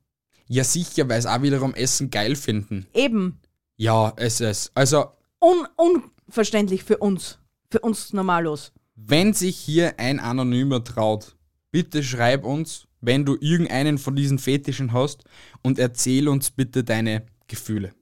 [0.47, 2.87] Ja, sicher, weil es auch wiederum Essen geil finden.
[2.93, 3.41] Eben.
[3.77, 4.71] Ja, es ist.
[4.75, 5.07] Also,
[5.45, 7.39] Un unverständlich für uns.
[7.71, 8.73] Für uns normalos.
[8.97, 11.37] wenn sich hier ein Anonymer traut,
[11.71, 15.25] bitte schreib uns, wenn du irgendeinen von diesen Fetischen hast
[15.61, 17.93] und erzähl uns bitte deine Gefühle.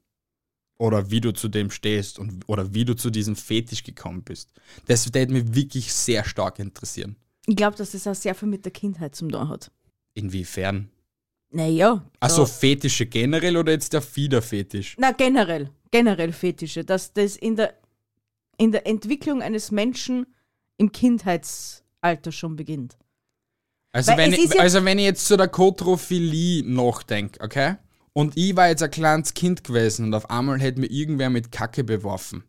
[0.78, 4.52] Oder wie du zu dem stehst und, oder wie du zu diesem Fetisch gekommen bist.
[4.86, 7.16] Das würde mich wirklich sehr stark interessieren.
[7.46, 9.72] Ich glaube, dass das auch sehr viel mit der Kindheit zum tun hat.
[10.14, 10.91] Inwiefern?
[11.52, 12.04] Naja.
[12.18, 14.96] Also Fetische generell oder jetzt der Fiederfetisch?
[14.98, 15.70] Na, generell.
[15.90, 16.84] Generell Fetische.
[16.84, 17.74] Dass das in der,
[18.56, 20.26] in der Entwicklung eines Menschen
[20.78, 22.96] im Kindheitsalter schon beginnt.
[23.92, 27.76] Also Weil wenn, ich, ja- also wenn ich jetzt zu der Kotrophilie nachdenke, okay?
[28.14, 31.52] Und ich war jetzt ein kleines Kind gewesen und auf einmal hätte mir irgendwer mit
[31.52, 32.44] Kacke beworfen.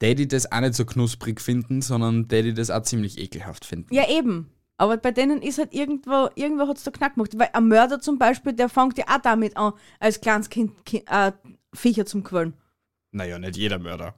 [0.00, 3.92] Daddy das auch nicht so knusprig finden, sondern Daddy das auch ziemlich ekelhaft finden.
[3.94, 4.50] Ja, eben.
[4.80, 7.32] Aber bei denen ist halt irgendwo, irgendwo hat es da Knack gemacht.
[7.38, 11.04] Weil ein Mörder zum Beispiel, der fängt ja auch damit an, als kleines Kind, Ki-
[11.06, 11.32] äh,
[11.74, 12.54] Viecher zum Quälen.
[13.12, 14.14] Naja, nicht jeder Mörder.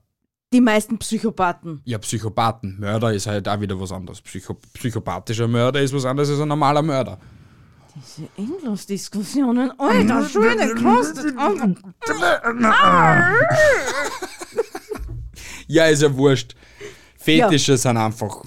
[0.53, 1.81] Die meisten Psychopathen.
[1.85, 2.79] Ja, Psychopathen.
[2.79, 4.21] Mörder ist halt auch wieder was anderes.
[4.23, 7.19] Psycho psychopathischer Mörder ist was anderes als ein normaler Mörder.
[7.97, 11.35] Diese Endlosdiskussionen, alter Schwede, kostet
[15.67, 16.55] Ja, ist ja wurscht.
[17.19, 18.45] Fetische sind einfach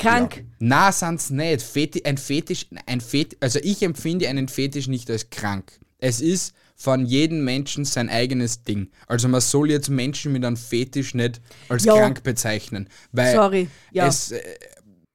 [0.00, 0.36] krank.
[0.36, 0.42] Ja.
[0.58, 1.62] Na, sind's nicht.
[1.62, 5.78] Feti ein Fetisch, ein Fet also ich empfinde einen Fetisch nicht als krank.
[5.98, 8.90] Es ist von jedem Menschen sein eigenes Ding.
[9.06, 11.94] Also man soll jetzt Menschen mit einem Fetisch nicht als Ja.
[11.96, 12.88] krank bezeichnen.
[13.12, 14.06] Weil Sorry, ja.
[14.06, 14.40] es, äh,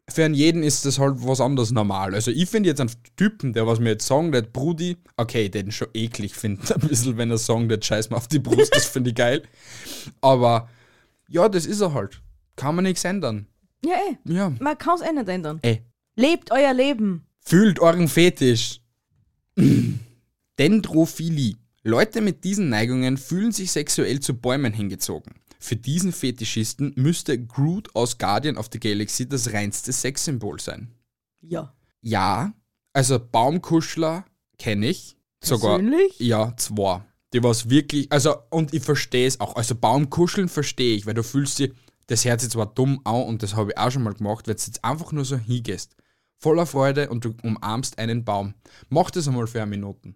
[0.07, 2.13] für einen jeden ist das halt was anderes normal.
[2.13, 5.71] Also ich finde jetzt einen Typen, der was mir jetzt sagen, der Brudi, okay, den
[5.71, 8.85] schon eklig findet ein bisschen, wenn er sagen, der scheiß mir auf die Brust, das
[8.85, 9.41] finde ich geil.
[10.21, 10.69] Aber
[11.27, 12.21] ja, das ist er halt.
[12.55, 13.47] Kann man nichts ändern.
[13.85, 14.33] Ja, eh.
[14.33, 14.51] Ja.
[14.59, 15.59] Man kann es eh nicht ändern.
[15.61, 15.83] Ey,
[16.15, 17.25] Lebt euer Leben.
[17.39, 18.81] Fühlt euren Fetisch.
[20.59, 21.57] Dendrophilie.
[21.83, 25.35] Leute mit diesen Neigungen fühlen sich sexuell zu Bäumen hingezogen.
[25.59, 30.91] Für diesen Fetischisten müsste Groot aus Guardian of the Galaxy das reinste Sexsymbol sein.
[31.41, 31.75] Ja.
[32.01, 32.53] Ja,
[32.93, 34.25] also Baumkuschler
[34.57, 35.17] kenne ich.
[35.43, 35.77] Sogar.
[35.77, 36.19] Persönlich?
[36.19, 37.03] Ja, zwei.
[37.33, 39.55] Die was wirklich, also, und ich verstehe es auch.
[39.55, 41.73] Also Baumkuscheln verstehe ich, weil du fühlst dich,
[42.07, 44.55] das hört sich zwar dumm an und das habe ich auch schon mal gemacht, wenn
[44.55, 45.95] du jetzt einfach nur so hingehst.
[46.37, 48.53] Voller Freude und du umarmst einen Baum.
[48.89, 50.15] Mach das einmal für eine Minuten.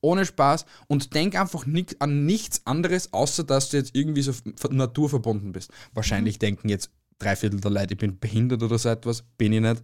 [0.00, 4.32] Ohne Spaß und denk einfach nicht an nichts anderes, außer dass du jetzt irgendwie so
[4.70, 5.70] naturverbunden bist.
[5.94, 9.22] Wahrscheinlich denken jetzt drei Viertel der Leute, ich bin behindert oder so etwas.
[9.38, 9.82] Bin ich nicht.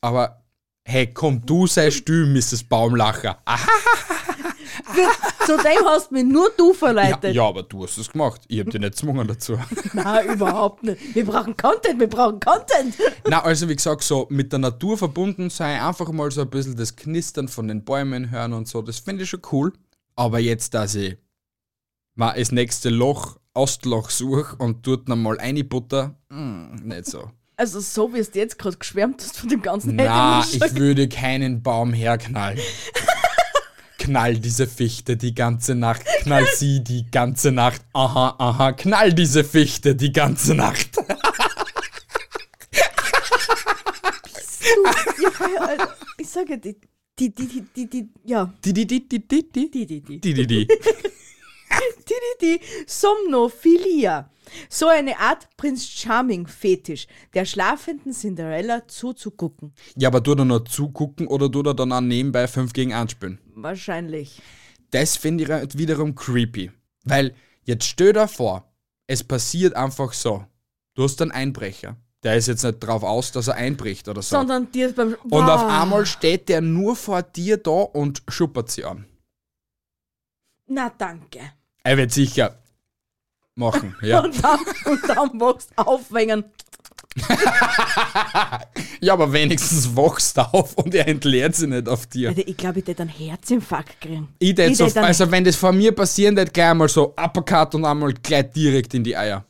[0.00, 0.44] Aber
[0.84, 2.64] hey, komm, du sei still, Mrs.
[2.64, 3.38] Baumlacher.
[3.44, 3.68] Aha,
[5.46, 7.34] Zu dem hast mich nur du ja, verleitet.
[7.34, 8.42] ja, aber du hast es gemacht.
[8.48, 9.58] Ich habe dich nicht gezwungen dazu.
[9.92, 11.14] Nein, überhaupt nicht.
[11.14, 12.94] Wir brauchen Content, wir brauchen Content.
[13.28, 16.76] Na, also wie gesagt, so mit der Natur verbunden sein, einfach mal so ein bisschen
[16.76, 19.72] das Knistern von den Bäumen hören und so, das finde ich schon cool.
[20.16, 21.16] Aber jetzt, dass ich
[22.14, 27.30] mal das nächste Loch, Ostloch suche und dort nochmal eine Butter, mm, nicht so.
[27.56, 31.08] Also so wie es dir jetzt gerade geschwärmt hast von dem ganzen Na, ich würde
[31.08, 32.58] keinen Baum herknallen.
[34.04, 39.44] knall diese Fichte die ganze Nacht, knall sie die ganze Nacht, aha, aha, knall diese
[39.44, 40.90] Fichte die ganze Nacht.
[45.22, 45.30] ja,
[45.68, 45.78] äh,
[46.18, 46.76] ich sage die,
[47.18, 48.52] die, die, die, die, ja.
[48.62, 49.70] Die, die, die, die, die, die.
[49.70, 50.20] Die, die, die.
[50.20, 50.68] Die, die, die
[51.80, 54.30] die, die, die, Somnophilia.
[54.68, 59.72] So eine Art Prinz Charming-Fetisch, der schlafenden Cinderella zuzugucken.
[59.96, 63.12] Ja, aber tu da noch zugucken oder tu da dann auch nebenbei 5 gegen 1
[63.12, 63.38] spielen.
[63.54, 64.40] Wahrscheinlich.
[64.90, 66.70] Das finde ich halt wiederum creepy.
[67.04, 67.34] Weil,
[67.64, 68.70] jetzt stell dir vor,
[69.06, 70.44] es passiert einfach so.
[70.94, 71.96] Du hast einen Einbrecher.
[72.22, 74.36] Der ist jetzt nicht drauf aus, dass er einbricht oder so.
[74.36, 75.14] Sondern dir beim.
[75.24, 75.70] und auf Wow.
[75.70, 79.04] einmal steht der nur vor dir da und schuppert sie an.
[80.66, 81.40] Na, danke.
[81.84, 82.58] Er wird sicher
[83.54, 84.20] machen, ja.
[84.20, 86.44] Und dann, und dann wachst aufwängen.
[89.00, 92.30] Ja, aber wenigstens wachst du auf und er entleert sie nicht auf dir.
[92.30, 94.28] Alter, ich glaube, ich hätte einen Herzinfarkt kriegen.
[94.38, 97.84] Ich Ich so, also wenn das vor mir passieren wird, gleich einmal so Uppercut und
[97.84, 99.44] einmal gleich direkt in die Eier.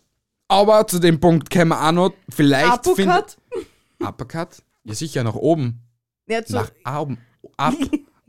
[0.49, 3.37] Aber zu dem Punkt kämen wir auch noch, vielleicht Uppercut?
[4.01, 4.49] Uppercut?
[4.83, 5.81] Ja, sicher, nach oben.
[6.27, 6.71] Ja, zu, Nach
[7.01, 7.19] oben.
[7.57, 7.75] Up.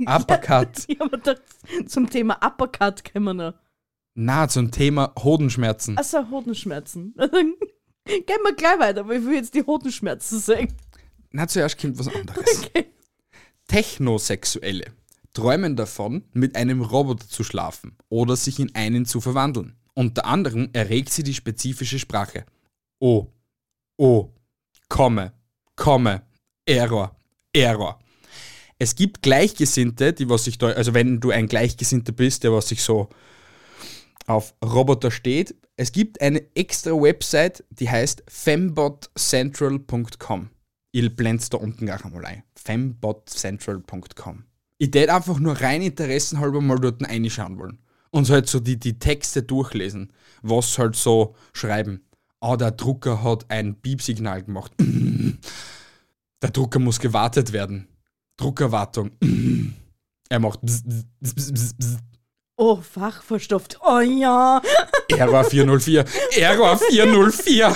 [0.05, 0.87] Uppercut.
[0.87, 1.39] ja, aber das,
[1.87, 3.53] zum Thema Uppercut können wir noch.
[4.15, 5.97] Na, zum Thema Hodenschmerzen.
[5.97, 7.13] Achso, Hodenschmerzen.
[8.06, 10.73] Gehen wir gleich weiter, aber ich will jetzt die Hodenschmerzen sehen.
[11.32, 12.45] Na, zuerst kommt was anderes.
[12.65, 12.86] Okay.
[13.67, 14.86] Technosexuelle
[15.34, 19.75] träumen davon, mit einem Roboter zu schlafen oder sich in einen zu verwandeln.
[19.93, 22.45] Unter anderem erregt sie die spezifische Sprache.
[22.99, 23.28] Oh,
[23.97, 24.30] oh,
[24.88, 25.34] komme,
[25.75, 26.21] komme,
[26.65, 27.15] Error,
[27.54, 27.99] Error.
[28.78, 32.69] Es gibt Gleichgesinnte, die was sich da, also wenn du ein Gleichgesinnter bist, der was
[32.69, 33.10] sich so
[34.27, 40.49] auf Roboter steht, es gibt eine extra Website, die heißt fembotcentral.com.
[40.91, 42.43] Ich blend's da unten gleich einmal ein.
[42.55, 44.45] fembotcentral.com.
[44.77, 47.79] Ich tät einfach nur rein interessenhalber mal dort reinschauen wollen.
[48.11, 52.05] Und halt so die, die Texte durchlesen, was halt so schreiben.
[52.39, 54.71] Ah, der Drucker hat ein Piepsignal gemacht.
[56.41, 57.88] Der Drucker muss gewartet werden.
[58.38, 59.11] Druckerwartung.
[60.29, 60.83] Er macht bzz,
[61.21, 61.97] bzz, bzz.
[62.57, 63.79] Oh, fachverstopft.
[63.81, 64.61] Oh ja.
[65.09, 66.05] Error 404.
[66.37, 67.75] Error 404.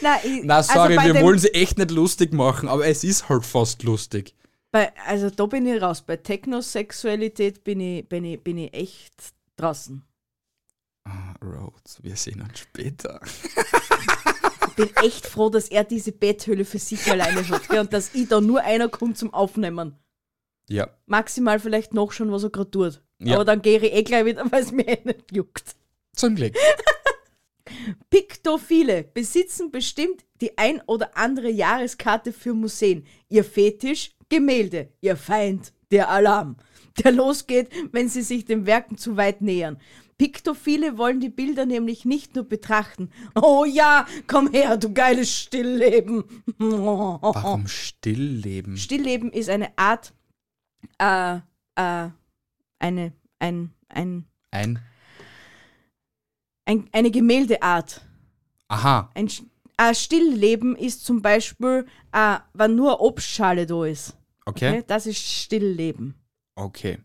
[0.00, 3.28] Na, ich, Na, sorry, also wir wollen sie echt nicht lustig machen, aber es ist
[3.28, 4.34] halt fast lustig.
[4.70, 6.02] Bei, also da bin ich raus.
[6.02, 9.14] Bei Technosexualität bin ich, bin ich, bin ich echt
[9.56, 10.04] draußen.
[11.04, 13.20] Ah, Rhodes, wir sehen uns später.
[14.68, 18.14] Ich bin echt froh, dass er diese Betthöhle für sich alleine hat gell, und dass
[18.14, 19.96] ich da nur einer kommt zum Aufnehmen.
[20.68, 20.88] Ja.
[21.06, 23.02] Maximal vielleicht noch schon, was er gerade tut.
[23.18, 23.36] Ja.
[23.36, 25.76] Aber dann gehe ich eh gleich wieder, weil es mir eh nicht juckt.
[26.14, 26.54] Zum Glück.
[28.10, 33.06] Piktophile besitzen bestimmt die ein oder andere Jahreskarte für Museen.
[33.28, 36.56] Ihr Fetisch Gemälde, ihr Feind der Alarm,
[37.02, 39.78] der losgeht, wenn sie sich den Werken zu weit nähern.
[40.18, 43.10] Piktophile wollen die Bilder nämlich nicht nur betrachten.
[43.34, 46.24] Oh ja, komm her, du geiles Stillleben.
[46.58, 48.78] Warum Stillleben?
[48.78, 50.14] Stillleben ist eine Art,
[50.98, 51.36] äh,
[51.76, 52.08] äh,
[52.78, 54.78] eine, ein, ein, Ein.
[56.64, 58.02] ein, eine Gemäldeart.
[58.68, 59.10] Aha.
[59.14, 59.30] Ein,
[59.76, 64.16] ein Stillleben ist zum Beispiel, äh, wenn nur Obstschale da ist.
[64.44, 64.82] Okay.
[64.86, 66.14] Das ist Stillleben,
[66.54, 66.98] Okay.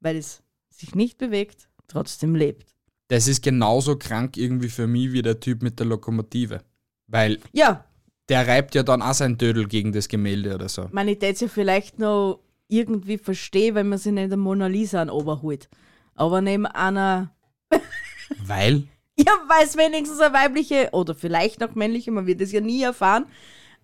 [0.00, 2.74] weil es sich nicht bewegt, trotzdem lebt.
[3.08, 6.62] Das ist genauso krank irgendwie für mich wie der Typ mit der Lokomotive.
[7.06, 7.84] Weil Ja,
[8.28, 10.88] der reibt ja dann auch sein Dödel gegen das Gemälde oder so.
[10.92, 15.10] man es ja vielleicht noch irgendwie verstehe, wenn man sich nicht der Mona Lisa an
[15.10, 15.68] Oberholt.
[16.14, 17.34] Aber neben einer
[18.46, 18.84] Weil?
[19.16, 22.82] Ja, weil es wenigstens eine weibliche oder vielleicht noch männliche, man wird es ja nie
[22.82, 23.26] erfahren,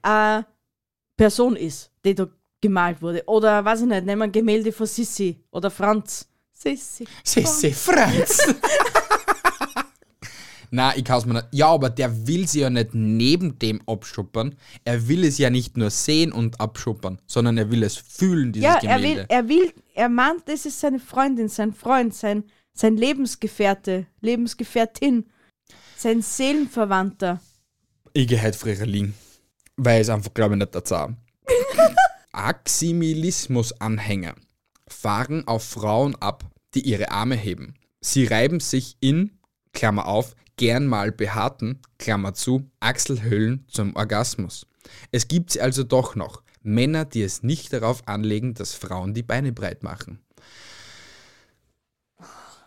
[0.03, 0.43] äh,
[1.16, 2.29] Person ist, die da
[2.61, 3.23] gemalt wurde.
[3.27, 6.29] Oder, weiß ich nicht, nehmen wir ein Gemälde von Sissi oder Franz.
[6.53, 7.07] Sissi.
[7.23, 8.55] Sissi Franz.
[10.72, 11.48] Na, ich kann's mir nicht.
[11.50, 14.54] Ja, aber der will sie ja nicht neben dem abschuppern.
[14.85, 18.68] Er will es ja nicht nur sehen und abschuppern, sondern er will es fühlen, dieses
[18.68, 19.20] Ja, er Gemälde.
[19.20, 25.26] will, er will, er meint, das ist seine Freundin, sein Freund, sein, sein Lebensgefährte, Lebensgefährtin,
[25.96, 27.40] sein Seelenverwandter.
[28.12, 29.14] Ich gehe heute früher liegen.
[29.76, 31.16] Weil es einfach, glaube ich, nicht der Zahn.
[32.33, 34.35] Aximilismus-Anhänger
[34.87, 37.74] fahren auf Frauen ab, die ihre Arme heben.
[38.00, 39.38] Sie reiben sich in,
[39.72, 44.66] Klammer auf, gern mal behaarten, Klammer zu, Achselhöhlen zum Orgasmus.
[45.11, 46.42] Es gibt sie also doch noch.
[46.62, 50.20] Männer, die es nicht darauf anlegen, dass Frauen die Beine breit machen.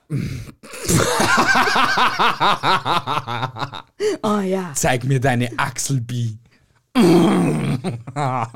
[4.21, 4.73] Oh ja.
[4.75, 6.37] Zeig mir deine Achselbi.
[6.95, 8.51] Na,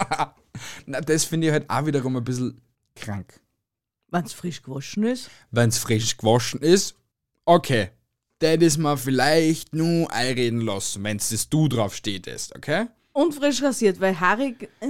[0.86, 2.62] das finde ich halt auch wiederum ein bisschen
[2.96, 3.40] krank.
[4.10, 5.30] Wenn es frisch gewaschen ist.
[5.52, 6.96] Wenn es frisch gewaschen ist,
[7.46, 7.92] okay.
[8.40, 12.86] Das ist mal vielleicht nur einreden lassen, wenn es das Du drauf steht ist, okay?
[13.14, 14.70] Und frisch rasiert, weil haarig.
[14.80, 14.88] äh,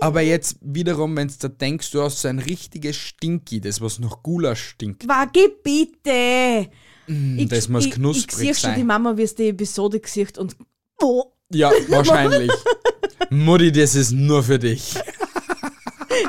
[0.00, 4.00] Aber jetzt wiederum, wenn du da denkst, du hast so ein richtiges Stinky, das was
[4.00, 5.06] nach Gulasch stinkt.
[5.06, 6.68] Wage bitte!
[7.06, 8.78] Ich, das muss ich, knusprig Ich sehe schon sein.
[8.80, 10.56] die Mama, wie es die Episode gesehen und.
[11.00, 12.50] Oh, Ja, wahrscheinlich.
[13.30, 14.94] Mutti, das ist nur für dich.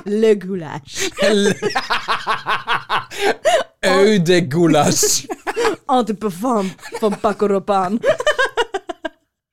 [0.05, 1.09] Le Goulash.
[3.83, 5.27] Öde Gulasch.
[5.87, 7.99] En de Parfum von Paco Rabanne.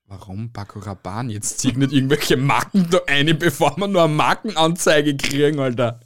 [0.06, 1.32] Warum Paco Rabanne?
[1.32, 6.00] Jetzt zieht nicht irgendwelche Marken da ein, bevor wir nur eine Markenanzeige kriegen, Alter.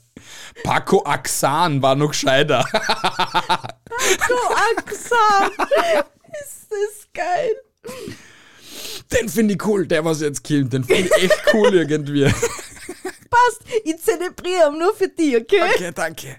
[0.62, 2.64] Paco Axan war noch gescheiter.
[4.28, 4.34] So
[4.76, 5.50] Axam.
[6.40, 7.56] Ist das geil.
[9.12, 10.72] Den finde ich cool, der was jetzt killt.
[10.72, 12.32] Den finde ich echt cool irgendwie.
[13.30, 13.62] Passt.
[13.84, 15.62] Ich zelebriere nur für dich, okay?
[15.74, 16.36] Okay, danke.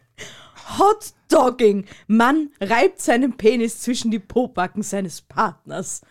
[0.77, 1.86] Hot Dogging.
[2.08, 6.01] Mann reibt seinen Penis zwischen die Pobacken seines Partners.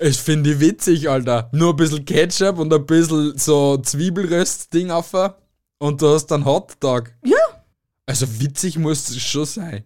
[0.00, 1.48] Ich finde die witzig, Alter.
[1.52, 5.12] Nur ein bisschen Ketchup und ein bisschen so Zwiebelröst-Ding auf.
[5.78, 7.12] Und du hast dann Hotdog.
[7.24, 7.36] Ja.
[8.06, 9.84] Also witzig muss es schon sein.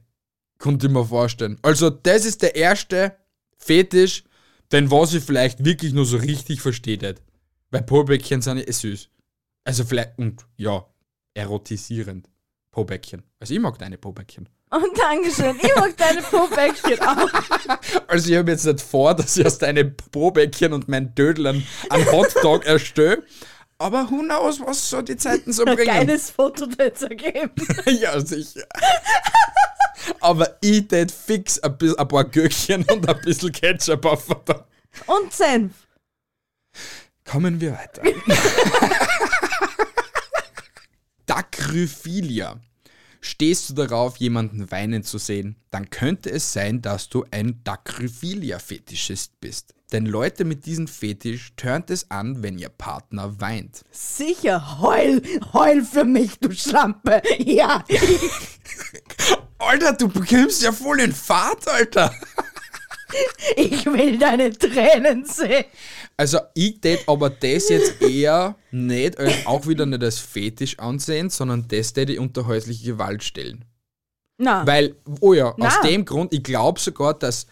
[0.59, 1.59] Konnte ich mir vorstellen.
[1.63, 3.17] Also, das ist der erste
[3.59, 4.25] Fetisch,
[4.71, 7.21] den was ich vielleicht wirklich nur so richtig versteht.
[7.71, 9.09] Weil Pobäckchen sind ja eh süß.
[9.65, 10.85] Also vielleicht, und ja,
[11.35, 12.29] erotisierend.
[12.73, 13.23] Pobäckchen.
[13.39, 14.49] Also ich mag deine Pobäckchen.
[14.71, 15.57] Und Dankeschön.
[15.63, 17.29] Ich mag deine Pobäckchen auch.
[18.09, 22.11] Also ich habe jetzt nicht vor, dass ich aus deinen Pobäckchen und meinen Dödlern einen
[22.11, 23.23] Hotdog erstelle.
[23.77, 25.93] Aber who knows, was so die Zeiten so Ein bringen.
[25.93, 27.53] geiles Foto dazu ergeben.
[27.87, 28.67] ja, sicher.
[30.21, 34.29] Aber ich tät fix ein, bisschen, ein paar Gürkchen und ein bisschen Ketchup auf.
[34.29, 35.73] Und Senf.
[37.25, 38.03] Kommen wir weiter.
[41.33, 42.61] Dacryphilia.
[43.23, 49.41] Stehst du darauf, jemanden weinen zu sehen, dann könnte es sein, dass du ein Dacryphilia-Fetischist
[49.41, 49.73] bist.
[49.93, 53.83] Denn Leute mit diesem Fetisch turnt es an, wenn ihr Partner weint.
[53.91, 55.23] Sicher, heul,
[55.55, 57.23] heul für mich, du Schlampe.
[57.39, 57.83] Ja.
[59.59, 62.15] Alter, du bekommst ja voll in Fahrt, Alter.
[63.57, 65.65] Ich will deine Tränen sehen.
[66.17, 71.31] Also ich tät aber das jetzt eher nicht als, auch wieder nicht als Fetisch ansehen,
[71.31, 73.65] sondern das tät ich unter häusliche Gewalt stellen.
[74.39, 75.83] Na, Weil, oh ja, aus Na.
[75.89, 77.47] dem Grund, ich glaube sogar, dass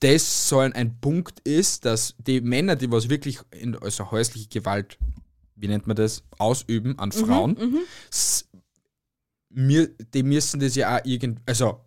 [0.00, 4.48] das so ein, ein Punkt ist, dass die Männer, die was wirklich in also häusliche
[4.48, 4.98] Gewalt,
[5.54, 7.56] wie nennt man das, ausüben an Frauen,
[8.10, 8.46] s-
[9.48, 11.80] mir, die müssen das ja auch irgendwie, also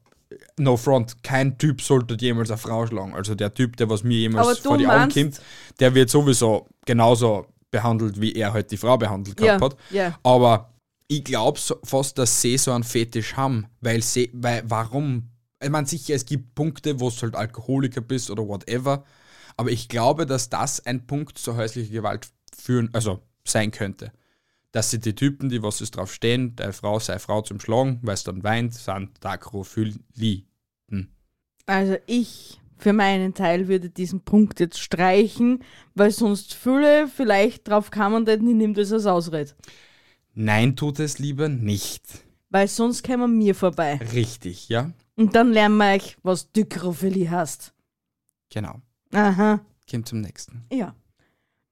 [0.60, 3.14] no front, kein Typ sollte jemals eine Frau schlagen.
[3.16, 5.42] Also der Typ, der was mir jemals vor die Augen kommt,
[5.80, 9.78] der wird sowieso genauso behandelt, wie er halt die Frau behandelt gehabt Ja, hat.
[9.92, 10.20] ja.
[10.24, 10.74] Aber
[11.08, 15.30] ich glaube fast, dass sie so einen Fetisch haben, weil sie, weil, warum?
[15.62, 19.04] Ich meine, sicher, es gibt Punkte, wo du halt Alkoholiker bist oder whatever,
[19.58, 24.12] aber ich glaube, dass das ein Punkt zur häuslichen Gewalt führen, also sein könnte.
[24.72, 28.00] Dass sie die Typen, die was es drauf stehen, der Frau sei Frau zum Schlagen,
[28.04, 30.44] weil es dann weint, sind Dakrophilie.
[31.70, 35.64] Also ich für meinen Teil würde diesen Punkt jetzt streichen,
[35.96, 39.52] weil sonst viele vielleicht drauf kamen, denn ich nehme das als Ausrede.
[40.34, 42.04] Nein, tut es lieber nicht.
[42.50, 44.00] Weil sonst kämen mir vorbei.
[44.14, 44.92] Richtig, ja?
[45.16, 47.74] Und dann lernen wir euch, was Dykrophilie heißt.
[48.50, 48.82] Genau.
[49.14, 49.60] Aha.
[49.90, 50.66] Kommt zum nächsten.
[50.72, 50.96] Ja.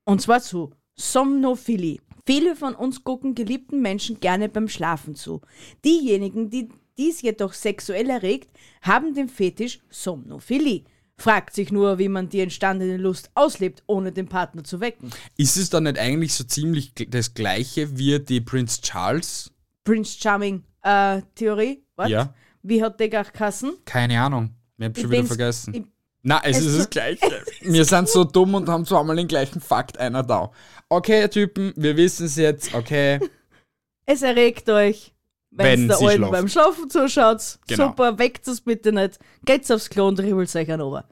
[0.03, 1.99] Und zwar zu Somnophilie.
[2.25, 5.41] Viele von uns gucken geliebten Menschen gerne beim Schlafen zu.
[5.85, 8.49] Diejenigen, die dies jedoch sexuell erregt,
[8.81, 10.83] haben den Fetisch Somnophilie.
[11.19, 15.09] Fragt sich nur, wie man die entstandene Lust auslebt, ohne den Partner zu wecken.
[15.35, 19.51] Ist es dann nicht eigentlich so ziemlich das gleiche wie die Prince Charles?
[19.83, 21.83] Prince Charming äh, Theorie?
[21.95, 22.09] What?
[22.09, 22.33] Ja.
[22.61, 23.77] Wie hat der geheißen?
[23.85, 24.53] Keine Ahnung.
[24.77, 25.73] Ich hab schon Ich wieder vergessen.
[25.73, 25.83] ich-
[26.21, 27.43] Na, es, Es ist so- das Gleiche.
[27.61, 30.51] Wir sind so dumm und haben zweimal den gleichen Fakt einer da.
[30.89, 32.73] Okay, Typen, wir wissen es jetzt.
[32.75, 33.19] Okay,
[34.05, 35.13] Es erregt euch,
[35.58, 37.60] wenn der Alten beim Schlafen zuschaut.
[37.68, 37.88] Genau.
[37.88, 39.20] Super, weckt es bitte nicht.
[39.45, 41.05] Geht's aufs Klo und ribbelt euch an ober.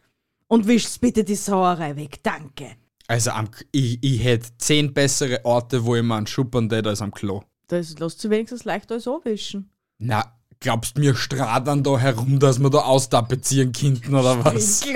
[0.48, 2.20] Und wischt bitte die Sauerei weg.
[2.24, 2.76] Danke.
[3.08, 7.02] also am, ich, ich hätte zehn bessere Orte, wo ich mir einen schuppern tät als
[7.02, 7.44] am Klo.
[7.68, 9.72] Das lässt sich wenigstens leicht alles anwischen.
[9.98, 14.86] Na, glaubst mir stradern da herum, dass wir da austapezieren könnten oder was?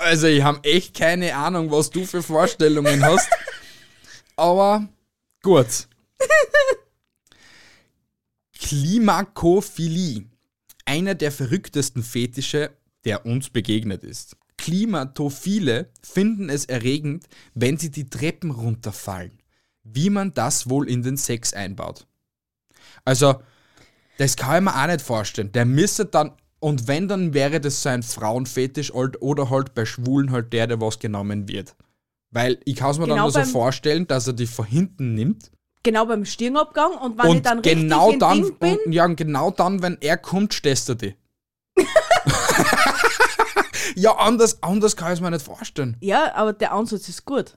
[0.00, 3.28] Also ich habe echt keine Ahnung, was du für Vorstellungen hast.
[4.36, 4.86] Aber
[5.42, 5.87] gut.
[8.58, 10.26] Klimakophilie.
[10.84, 12.70] Einer der verrücktesten Fetische,
[13.04, 14.36] der uns begegnet ist.
[14.56, 19.38] Klimatophile finden es erregend, wenn sie die Treppen runterfallen.
[19.84, 22.06] Wie man das wohl in den Sex einbaut.
[23.04, 23.40] Also,
[24.18, 25.52] das kann ich mir auch nicht vorstellen.
[25.52, 29.86] Der müsste dann, und wenn, dann wäre das so ein Frauenfetisch halt, oder halt bei
[29.86, 31.76] Schwulen halt der, der was genommen wird.
[32.30, 35.14] Weil ich kann es mir dann Genau nur so vorstellen, dass er die von hinten
[35.14, 35.50] nimmt
[35.82, 39.04] Genau beim Stirnabgang und wenn ich und dann genau richtig dann, Ding bin, und, ja,
[39.04, 41.14] und genau dann, wenn er kommt, stehst du die.
[43.94, 45.96] ja, anders, anders kann ich es mir nicht vorstellen.
[46.00, 47.56] Ja, aber der Ansatz ist gut.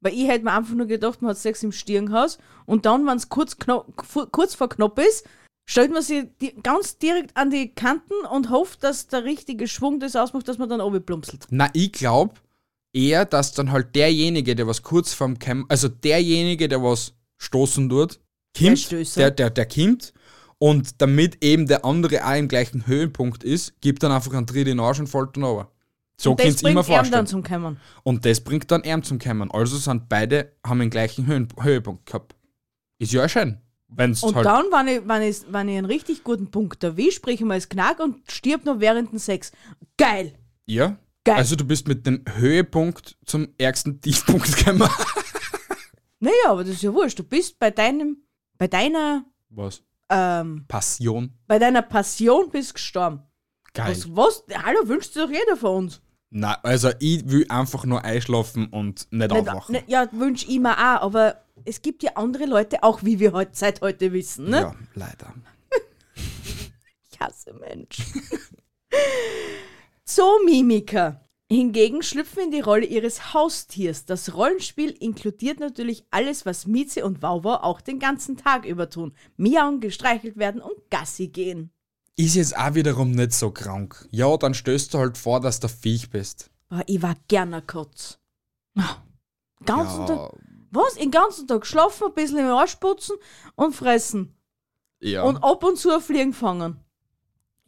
[0.00, 3.16] Weil ich hätte mir einfach nur gedacht, man hat Sex im Stirnhaus und dann, wenn
[3.16, 5.26] es kurz, kurz vor knapp ist,
[5.64, 10.00] stellt man sich die, ganz direkt an die Kanten und hofft, dass der richtige Schwung
[10.00, 11.46] das ausmacht, dass man dann oben plumpselt.
[11.50, 12.34] Na, ich glaube
[12.92, 17.14] eher, dass dann halt derjenige, der was kurz vorm Cam, also derjenige, der was
[17.44, 19.20] stoßen kommt, Stößer.
[19.20, 20.12] der, der, der kommt
[20.58, 24.68] und damit eben der andere auch im gleichen Höhepunkt ist, gibt dann einfach einen Tritt
[24.68, 25.70] in den Arsch und fällt dann runter.
[26.16, 27.12] So und kannst das du immer vorstellen.
[27.12, 27.78] dann zum Kommen.
[28.04, 29.50] Und das bringt dann ihm zum Kommen.
[29.50, 32.36] Also sind beide, haben den gleichen Höhen, Höhepunkt gehabt.
[32.98, 33.58] Ist ja auch schön.
[33.88, 37.12] Wenn's Und halt, dann, wenn ich, wenn, ich, wenn ich einen richtig guten Punkt erwische,
[37.12, 39.52] sprich ich mal das Knack und stirb noch während dem Sex.
[39.96, 40.34] Geil!
[40.66, 40.96] ja.
[41.26, 41.36] Geil.
[41.36, 44.86] Also du bist mit dem Höhepunkt zum ärgsten Tiefpunkt gekommen.
[46.24, 47.18] Naja, aber das ist ja wurscht.
[47.18, 48.16] Du bist bei deinem,
[48.56, 49.82] bei deiner, Was?
[50.08, 51.34] ähm, Passion.
[51.46, 53.22] bei deiner Passion bist gestorben.
[53.74, 53.90] Geil.
[53.90, 54.44] Was, was?
[54.64, 56.00] Hallo, wünscht sich doch jeder von uns.
[56.30, 59.72] Na, also ich will einfach nur einschlafen und nicht, Nicht, aufwachen.
[59.74, 63.32] nicht, ja, wünsch ich mir auch, aber es gibt ja andere Leute, auch wie wir
[63.32, 64.60] heute, seit heute wissen, ne?
[64.60, 65.34] Ja, leider.
[67.12, 68.04] Ich hasse Menschen.
[70.04, 71.20] Zoomimiker
[71.50, 74.04] hingegen schlüpfen in die Rolle ihres Haustiers.
[74.06, 79.14] Das Rollenspiel inkludiert natürlich alles, was Mieze und Wauwau auch den ganzen Tag über tun.
[79.36, 81.70] Miauen, gestreichelt werden und Gassi gehen.
[82.16, 84.08] Ist jetzt auch wiederum nicht so krank.
[84.10, 86.50] Ja, dann stößt du halt vor, dass du Viech bist.
[86.68, 88.18] Boah, ich war gerne Kotz.
[88.76, 88.96] Ah,
[89.64, 90.30] Ganzen Tag, Ja,
[90.70, 90.94] was?
[90.94, 93.16] Den ganzen Tag schlafen, ein bisschen im Arsch putzen
[93.54, 94.34] und fressen.
[95.00, 95.22] ja.
[95.22, 96.78] Und ab und zu ein Fliegen fangen.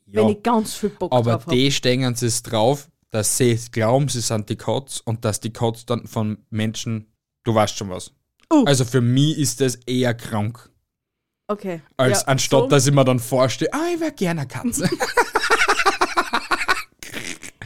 [0.06, 0.22] ja.
[0.22, 1.52] Wenn ich ganz viel Bock Aber drauf hab.
[1.52, 5.86] die stehen sie drauf, dass sie glauben, sie sind die Kotz und dass die Kotz
[5.86, 7.06] dann von Menschen,
[7.44, 8.12] du weißt schon was.
[8.52, 8.64] Uh.
[8.66, 10.70] Also für mich ist das eher krank,
[11.48, 11.80] Okay.
[11.96, 14.88] als ja, anstatt so- dass ich mir dann vorstelle, ah, ich wäre gerne eine Katze.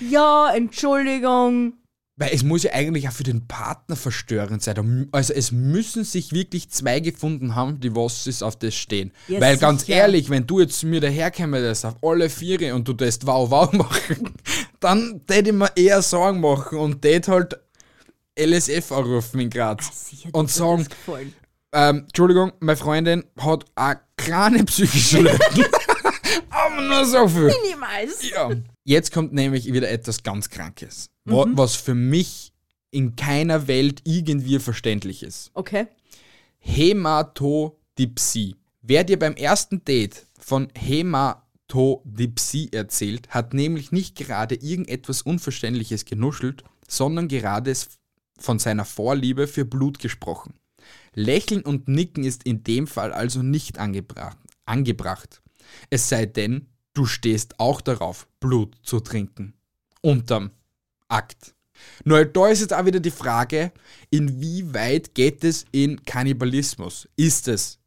[0.09, 1.75] Ja, Entschuldigung.
[2.17, 5.09] Weil es muss ja eigentlich auch für den Partner verstörend sein.
[5.13, 9.13] Also es müssen sich wirklich zwei gefunden haben, die was ist auf das stehen.
[9.29, 9.99] Ja, Weil ganz sicher.
[9.99, 13.73] ehrlich, wenn du jetzt zu mir daherkommst auf alle Viere und du das wow wow
[13.75, 14.35] machen,
[14.81, 17.59] dann tät ich mir eher Sorgen machen und tät halt
[18.39, 20.09] LSF anrufen in Graz.
[20.11, 20.87] Sicher, und dir sagen,
[21.73, 25.65] ähm, Entschuldigung, meine Freundin hat eine kleine psychische Lücken.
[26.51, 27.53] Aber nur so viel.
[27.69, 28.29] Niemals.
[28.31, 28.51] Ja.
[28.85, 32.53] Jetzt kommt nämlich wieder etwas ganz Krankes, wa- was für mich
[32.91, 35.51] in keiner Welt irgendwie verständlich ist.
[35.55, 35.87] Okay.
[36.59, 38.57] Hämatodipsie.
[38.83, 40.69] Wer dir beim ersten Date von
[41.71, 47.73] Hämatodipsie erzählt, hat nämlich nicht gerade irgendetwas Unverständliches genuschelt, sondern gerade
[48.39, 50.55] von seiner Vorliebe für Blut gesprochen.
[51.15, 54.39] Lächeln und Nicken ist in dem Fall also nicht angebracht.
[54.65, 55.43] angebracht.
[55.91, 59.55] Es sei denn, du stehst auch darauf, Blut zu trinken.
[60.01, 60.51] Unterm
[61.09, 61.55] Akt.
[62.05, 63.73] Nur da ist jetzt auch wieder die Frage,
[64.11, 67.09] inwieweit geht es in Kannibalismus?
[67.17, 67.80] Ist es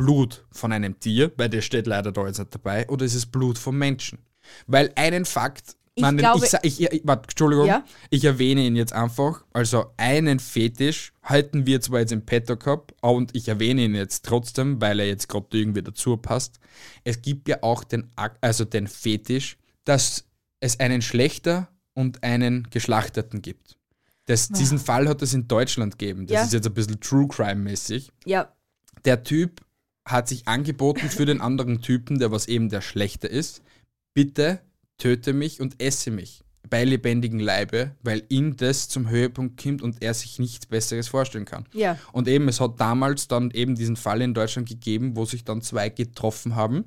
[0.00, 3.26] Blut von einem Tier, weil das steht leider da jetzt nicht dabei, oder ist es
[3.26, 4.18] Blut vom Menschen?
[4.66, 7.84] Weil einen Fakt Ich Nein, glaube- ich, ich, ich, warte, Entschuldigung, Ja?
[8.08, 9.44] ich erwähne ihn jetzt einfach.
[9.52, 12.56] Also einen Fetisch halten wir zwar jetzt im Petto
[13.02, 16.58] und ich erwähne ihn jetzt trotzdem, weil er jetzt gerade irgendwie dazu passt.
[17.04, 18.08] Es gibt ja auch den,
[18.40, 20.24] also den Fetisch, dass
[20.60, 23.76] es einen Schlechter und einen Geschlachteten gibt.
[24.26, 26.26] Das, diesen Fall hat es in Deutschland gegeben.
[26.26, 26.42] Das Ja.
[26.44, 28.10] ist jetzt ein bisschen True Crime-mäßig.
[28.24, 28.52] Ja,
[29.04, 29.60] Der Typ
[30.10, 33.62] hat sich angeboten für den anderen Typen, der was eben der Schlechte ist.
[34.14, 34.60] Bitte
[34.98, 40.02] töte mich und esse mich bei lebendigem Leibe, weil ihn das zum Höhepunkt kommt und
[40.02, 41.66] er sich nichts Besseres vorstellen kann.
[41.72, 41.98] ja.
[42.12, 45.62] Und eben, es hat damals dann eben diesen Fall in Deutschland gegeben, wo sich dann
[45.62, 46.84] zwei getroffen haben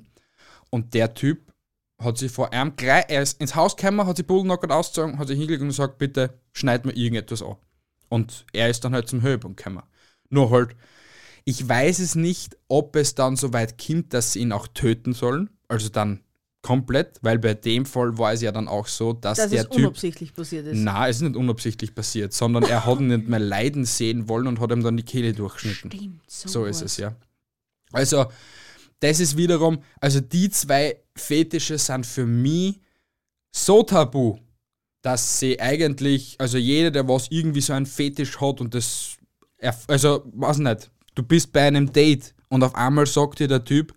[0.70, 1.52] und der Typ
[1.98, 5.28] hat sich vor einem gleich, er ist ins Haus gekommen, hat sich Bullknockert ausgezogen, hat
[5.28, 7.56] sich hingelegt und gesagt, bitte schneid mir irgendetwas an.
[8.08, 9.82] Und er ist dann halt zum Höhepunkt gekommen.
[10.30, 10.76] Nur halt,
[11.44, 15.12] ich weiß es nicht, ob es dann so weit kommt, dass sie ihn auch töten
[15.12, 15.50] sollen.
[15.68, 16.20] Also dann
[16.62, 19.68] komplett, weil bei dem Fall war es ja dann auch so, dass Dass der es
[19.68, 20.78] Typ unabsichtlich passiert ist.
[20.78, 24.46] na, es ist nicht unabsichtlich passiert, sondern er hat ihn nicht mehr leiden sehen wollen
[24.46, 25.90] und hat ihm dann die Kehle durchgeschnitten.
[25.92, 27.14] Stimmt, so, So ist es, ja.
[27.92, 28.24] Also,
[29.00, 32.80] das ist wiederum, also die zwei Fetische sind für mich
[33.54, 34.38] so tabu,
[35.02, 39.18] dass sie eigentlich, also jeder, der was irgendwie so einen Fetisch hat und das,
[39.86, 43.94] also, weiß nicht, du bist bei einem Date und auf einmal sagt dir der Typ,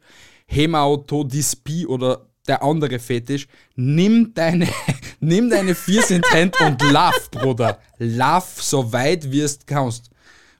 [0.47, 4.67] Hämautodyspi oder der andere Fetisch, nimm deine,
[5.19, 7.79] nimm deine Fiers in Hand und lauf, Bruder.
[7.97, 10.09] Lauf so weit wie es kannst.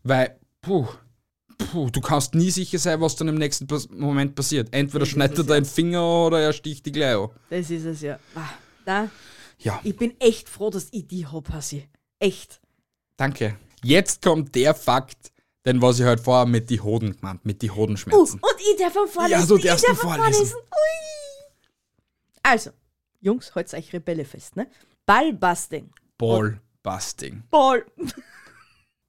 [0.03, 0.85] Weil, puh,
[1.57, 4.67] puh, du kannst nie sicher sein, was dann im nächsten Moment passiert.
[4.71, 5.53] Entweder Das schneidet er es, ja.
[5.53, 7.29] deinen Finger oder er sticht die gleich an.
[7.49, 8.19] Das ist es ja.
[8.35, 8.49] Ah,
[8.85, 9.09] Da,
[9.59, 11.87] Ja, ich bin echt froh, dass ich die hab, Hassi.
[12.19, 12.59] Echt.
[13.15, 13.55] danke.
[13.83, 15.31] Jetzt kommt der Fakt,
[15.67, 18.39] den was ich halt vorher mit die Hoden gemeint, mit die Uh, Hodenschmerzen.
[18.39, 19.39] und ich darf am vorlesen.
[19.39, 20.55] Ja, du ich darfst darf ihn am vorlesen.
[20.55, 21.51] Ui.
[22.43, 22.71] Also,
[23.19, 24.67] Jungs, halt's euch Rebelle fest, ne?
[25.05, 25.91] Ballbusting.
[26.17, 27.43] Ballbusting.
[27.49, 27.85] Ball.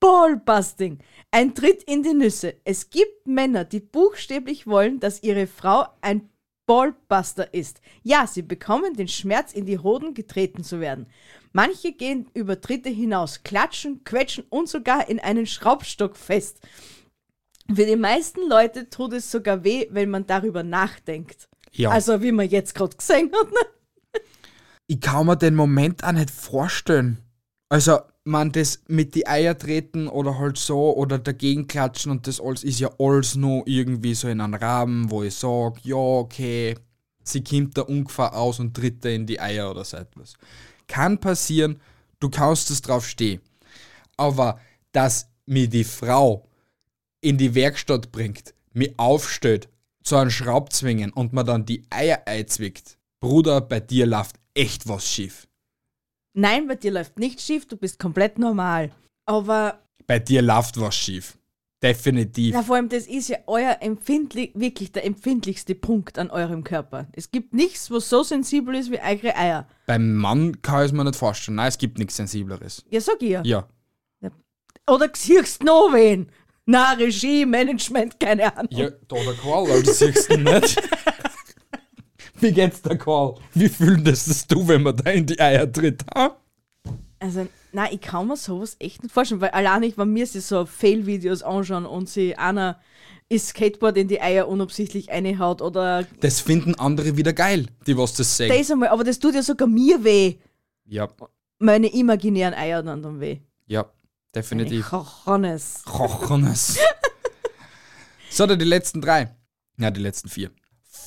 [0.00, 0.98] Ballbusting.
[1.30, 2.54] Ein Tritt in die Nüsse.
[2.64, 6.28] Es gibt Männer, die buchstäblich wollen, dass ihre Frau ein
[6.68, 7.80] Ballbuster ist.
[8.02, 11.06] Ja, sie bekommen den Schmerz, in die Hoden getreten zu werden.
[11.52, 16.60] Manche gehen über Tritte hinaus, klatschen, quetschen und sogar in einen Schraubstock fest.
[17.74, 21.48] Für die meisten Leute tut es sogar weh, wenn man darüber nachdenkt.
[21.72, 21.90] Ja.
[21.90, 23.50] Also, wie man jetzt gerade gesehen hat.
[23.50, 24.20] Ne?
[24.88, 27.18] ich kann mir den Moment auch nicht vorstellen.
[27.70, 32.40] Also, man, das mit die Eier treten oder halt so oder dagegen klatschen und das
[32.40, 36.76] alles ist ja alles nur irgendwie so in einem Rahmen, wo ich sage, ja, okay,
[37.24, 40.34] sie kommt da ungefähr aus und tritt da in die Eier oder so etwas.
[40.86, 41.80] Kann passieren,
[42.20, 43.40] du kannst es drauf stehen.
[44.16, 44.60] Aber
[44.92, 46.48] dass mir die Frau
[47.20, 49.68] in die Werkstatt bringt, mir aufstellt,
[50.02, 55.06] zu einem Schraubzwingen und man dann die Eier einzwickt, Bruder, bei dir läuft echt was
[55.06, 55.47] schief.
[56.38, 58.92] Nein, bei dir läuft nicht schief, du bist komplett normal.
[59.26, 61.36] Aber Bei dir läuft was schief.
[61.82, 62.54] Definitiv.
[62.54, 67.08] Na, vor allem, das ist ja euer empfindlich, wirklich der empfindlichste Punkt an eurem Körper.
[67.12, 69.66] Es gibt nichts, was so sensibel ist wie eure Eier.
[69.86, 71.56] Beim Mann kann ich es mir nicht vorstellen.
[71.56, 72.84] Nein, es gibt nichts Sensibleres.
[72.88, 73.42] Ja, sag ich ja.
[73.44, 73.68] Ja.
[74.88, 76.30] Oder siehst noch wen?
[76.66, 78.70] Na, Regie, Management, keine Ahnung.
[78.70, 80.80] Ja, da der Karl, weil du siehst ihn nicht.
[82.40, 83.34] Wie geht's der Karl?
[83.54, 86.04] Wie fühlt das das du, wenn man da in die Eier tritt?
[86.14, 86.36] Ha?
[87.20, 90.40] Also, nein, ich kann mir sowas echt nicht vorstellen, weil allein ich, wenn mir sie
[90.40, 92.80] so Fail-Videos anschauen und sie einer
[93.28, 98.14] ist Skateboard in die Eier unabsichtlich reinhaut oder Das finden andere wieder geil, die was
[98.14, 98.48] das sehen.
[98.56, 100.36] das einmal, aber das tut ja sogar mir weh.
[100.86, 101.08] ja,
[101.58, 103.38] Meine imaginären Eier dann, dann weh.
[103.66, 103.84] ja,
[104.34, 104.90] definitiv.
[104.92, 105.82] Johannes.
[105.84, 106.78] Kochones.
[108.30, 109.34] so, dann die letzten drei.
[109.78, 110.50] Ja, die letzten vier.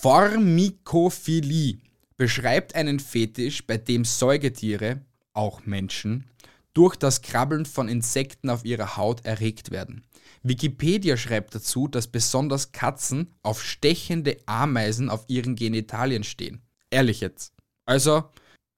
[0.02, 1.78] Formikophilie
[2.18, 5.02] beschreibt einen Fetisch, bei dem Säugetiere,
[5.34, 6.26] auch Menschen,
[6.74, 10.04] durch das Krabbeln von Insekten auf ihrer Haut erregt werden.
[10.41, 16.64] Wikipedia schreibt dazu, dass besonders Katzen auf stechende Ameisen auf ihren Genitalien stehen.
[16.89, 17.54] Ehrlich jetzt.
[17.86, 18.24] Also,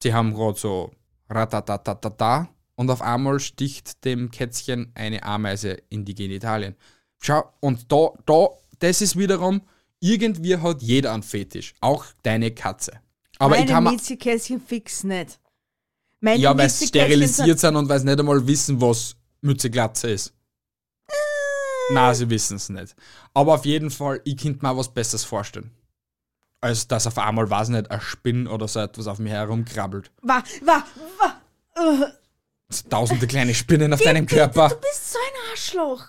[0.02, 0.90] sie haben gerade so
[1.30, 6.76] ratatatatata und auf einmal sticht dem Kätzchen eine Ameise in die Genitalien.
[7.22, 8.48] Schau, und da, da,
[8.78, 9.62] das ist wiederum,
[10.04, 13.00] irgendwie hat jeder einen Fetisch, auch deine Katze.
[13.38, 15.40] Aber ich Meine kann mir, Mietzikäschen fix nicht.
[16.20, 20.34] Meine ja, weil sie sterilisiert sind und weil sie nicht einmal wissen, was Mützeglatze ist.
[21.90, 22.94] Na, sie wissen es nicht.
[23.32, 25.70] Aber auf jeden Fall, ich könnte mir was Besseres vorstellen.
[26.60, 30.10] Als dass auf einmal, weiß nicht, ein Spinn oder so etwas auf mir herumkrabbelt.
[30.22, 30.84] Wa, wa,
[31.18, 31.40] wa.
[31.76, 32.06] Uh,
[32.88, 34.68] tausende kleine Spinnen auf deinem Körper.
[34.68, 36.06] du bist so ein Arschloch.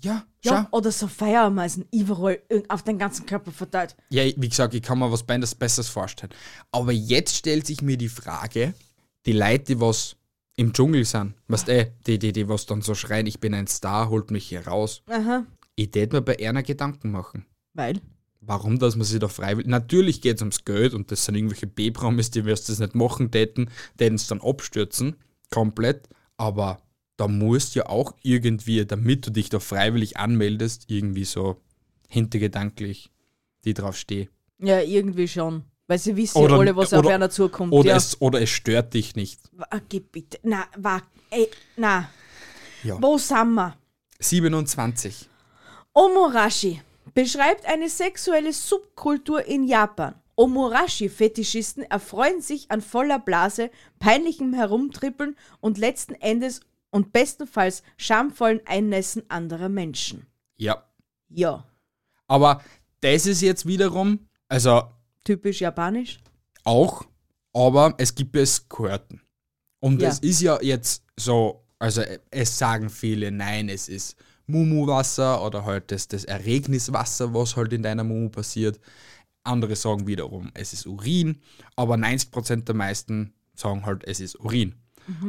[0.00, 0.78] Ja, Ja, Schau.
[0.78, 3.96] oder so Feuerameisen überall auf den ganzen Körper verteilt.
[4.10, 6.32] Ja, wie gesagt, ich kann mir was Beides Besseres vorstellen.
[6.70, 8.74] Aber jetzt stellt sich mir die Frage,
[9.26, 10.16] die Leute, die was
[10.56, 13.66] im Dschungel sind, weißt du, die, die, die was dann so schreien, ich bin ein
[13.66, 15.02] Star, holt mich hier raus.
[15.08, 15.44] Aha.
[15.74, 17.46] Ich tät mir bei einer Gedanken machen.
[17.74, 18.00] Weil?
[18.40, 19.68] Warum, dass man sich da freiwillig.
[19.68, 23.30] Natürlich geht es ums Geld und das sind irgendwelche B-Promis, die wirst das nicht machen
[23.30, 25.16] täten, täten es dann abstürzen,
[25.50, 26.08] komplett.
[26.36, 26.80] Aber
[27.18, 31.60] da musst ja auch irgendwie, damit du dich da freiwillig anmeldest, irgendwie so
[32.08, 33.10] hintergedanklich
[33.64, 34.28] die drauf stehen.
[34.58, 35.64] Ja, irgendwie schon.
[35.88, 37.72] Weil sie wissen Oder- ja alle, was auf oder- einer zukommt.
[37.72, 37.96] Oder, ja.
[37.96, 39.40] es, oder es stört dich nicht.
[39.52, 40.38] Wa- Geh bitte.
[40.42, 42.08] Na, wa, ey, na.
[42.84, 42.96] Ja.
[43.02, 43.76] Wo sind wir?
[44.20, 45.28] 27.
[45.92, 46.80] Omorashi
[47.14, 50.14] beschreibt eine sexuelle Subkultur in Japan.
[50.36, 56.60] Omorashi-Fetischisten erfreuen sich an voller Blase, peinlichem Herumtrippeln und letzten Endes
[56.90, 60.26] und bestenfalls schamvollen Einnässen anderer Menschen.
[60.56, 60.84] Ja.
[61.30, 61.64] Ja,
[62.26, 62.62] Aber
[63.00, 64.82] das ist jetzt wiederum, also
[65.24, 66.18] typisch japanisch.
[66.64, 67.04] auch,
[67.52, 69.20] aber es gibt Eskorten.
[69.80, 70.08] Und Ja.
[70.08, 74.16] es ist ja jetzt so, also es sagen viele, nein, es ist
[74.46, 78.80] Mumu-Wasser oder halt das, das Erregniswasser, was halt in deiner Mumu passiert.
[79.44, 81.40] Andere sagen wiederum, es ist Urin,
[81.76, 84.74] aber 90% der meisten sagen halt, es ist Urin.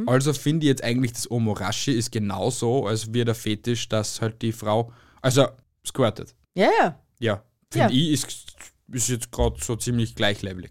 [0.06, 4.42] Also finde ich jetzt eigentlich, das Omorashi ist genauso, als wie der Fetisch, dass halt
[4.42, 5.46] die Frau, also
[5.86, 6.34] squirtet.
[6.54, 7.00] Ja, ja.
[7.18, 8.00] Ja, finde Ja.
[8.00, 8.46] ich, ist,
[8.92, 10.70] ist jetzt gerade so ziemlich gleichlevelig.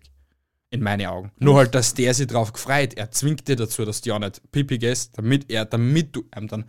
[0.71, 1.31] In meinen Augen.
[1.37, 2.93] Nur halt, dass der sich drauf gefreut.
[2.93, 6.47] Er zwingt dir dazu, dass du ja nicht Pipi gehst, damit er, damit du ihm
[6.47, 6.65] dann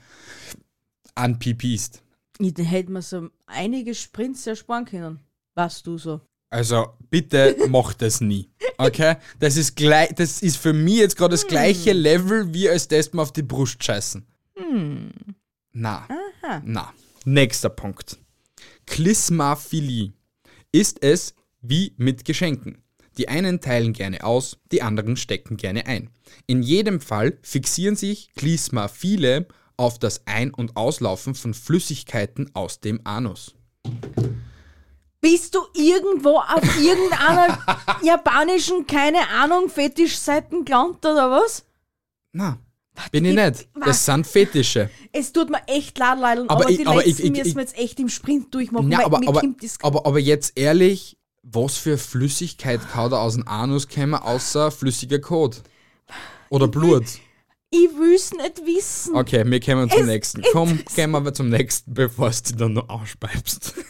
[1.15, 2.03] anpipist.
[2.39, 5.21] Ich hätte mir so einige Sprints ersparen können.
[5.55, 6.21] Was du so.
[6.51, 8.51] Also bitte mach das nie.
[8.77, 9.17] Okay?
[9.39, 13.13] Das ist gleich, das ist für mich jetzt gerade das gleiche Level, wie als das
[13.13, 14.27] mal auf die Brust scheißen.
[15.73, 16.09] Na.
[16.65, 16.93] Na.
[17.25, 18.19] Nächster Punkt.
[18.87, 20.13] Klismaphilie
[20.73, 22.83] ist es wie mit Geschenken.
[23.19, 26.11] Die einen teilen gerne aus, die anderen stecken gerne ein.
[26.47, 29.47] In jedem Fall fixieren sich Klismaphile
[29.77, 33.55] auf das Ein- und Auslaufen von Flüssigkeiten aus dem Anus.
[35.21, 37.59] Bist du irgendwo auf irgendeiner
[38.03, 41.65] japanischen, keine Ahnung, Fetischseiten gelandet oder was?
[42.33, 42.59] Na,
[43.13, 43.69] bin ich nicht.
[43.75, 43.87] was?
[43.87, 44.89] Das sind Fetische.
[45.13, 47.49] Es tut mir echt leid, Leute, Aber aber, ich- die aber ich- letzten ich- müssen
[47.49, 49.43] ich- wir jetzt echt im Sprint durchmachen, weil aber, aber,
[49.83, 55.19] aber, aber jetzt ehrlich, was für Flüssigkeit kann da aus dem Anus kommen, außer flüssiger
[55.19, 55.63] Kot?
[56.49, 57.05] Oder Blut?
[57.71, 59.15] Ich will's nicht wissen.
[59.15, 60.43] Okay, wir kommen zum Es nächsten.
[60.53, 63.75] Komm, gehen wir aber zum nächsten, bevor du dich dann noch ausspeibst.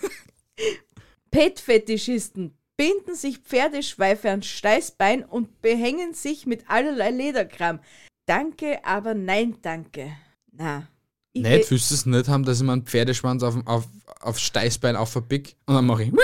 [1.31, 7.81] Pet-Fetischisten binden sich Pferdeschweife ans Steißbein und behängen sich mit allerlei Lederkram.
[8.27, 10.13] Danke, aber nein, danke.
[10.53, 10.89] Na.
[11.33, 13.87] Ich Nicht, will- willst du es nicht haben, dass ich mir einen Pferdeschwanz auf, auf,
[14.21, 16.13] auf Steißbein aufverpick und dann mache ich.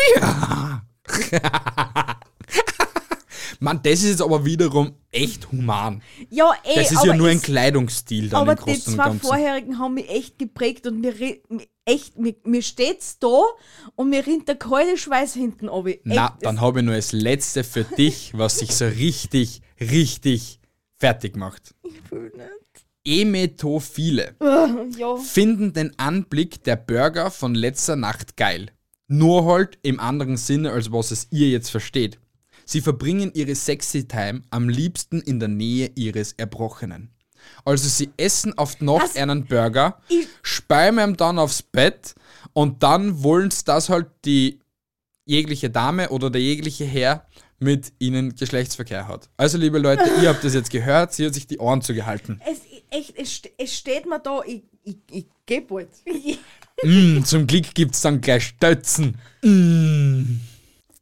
[3.60, 6.02] Mann, das ist jetzt aber wiederum echt human.
[6.30, 9.28] ja, ey, Das ist ja nur ein Kleidungsstil dann Aber im die Großen und zwei
[9.28, 11.14] vorherigen haben mich echt geprägt und mir,
[11.48, 13.42] mir echt, mir, mir steht's da
[13.94, 15.86] und mir rinnt der kalte Schweiß hinten ab.
[16.04, 20.60] Na, dann habe ich nur das Letzte für dich, was sich so richtig, richtig
[20.98, 21.74] fertig macht.
[21.82, 22.86] Ich will nicht.
[23.08, 24.34] Emetophile
[24.98, 25.16] Ja.
[25.16, 28.72] finden den Anblick der Burger von letzter Nacht geil.
[29.08, 32.18] Nur halt im anderen Sinne, als was es ihr jetzt versteht.
[32.66, 37.10] Sie verbringen ihre Sexy Time am liebsten in der Nähe ihres Erbrochenen.
[37.64, 39.16] Also sie essen die Nacht Was?
[39.16, 40.00] einen Burger,
[40.42, 42.16] speimen ihm dann aufs Bett
[42.52, 44.58] und dann wollen sie, dass halt die
[45.26, 47.26] jegliche Dame oder der jegliche Herr
[47.60, 49.30] mit ihnen Geschlechtsverkehr hat.
[49.36, 52.40] Also liebe Leute, ihr habt das jetzt gehört, sie hat sich die Ohren zugehalten.
[52.44, 52.60] Es,
[52.90, 55.88] echt, es, es steht mir da, ich, ich, ich geh bald.
[56.82, 59.16] Mm, zum Glück gibt's dann gleich Stötzen.
[59.42, 60.40] Mm.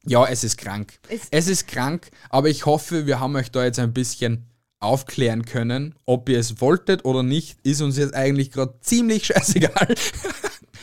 [0.06, 0.98] Ja, es ist krank.
[1.08, 4.46] Es- Es, ist krank, aber ich hoffe, wir haben euch da jetzt ein bisschen
[4.80, 5.94] aufklären können.
[6.04, 9.94] Ob ihr es wolltet oder nicht, ist uns jetzt eigentlich gerade ziemlich scheißegal.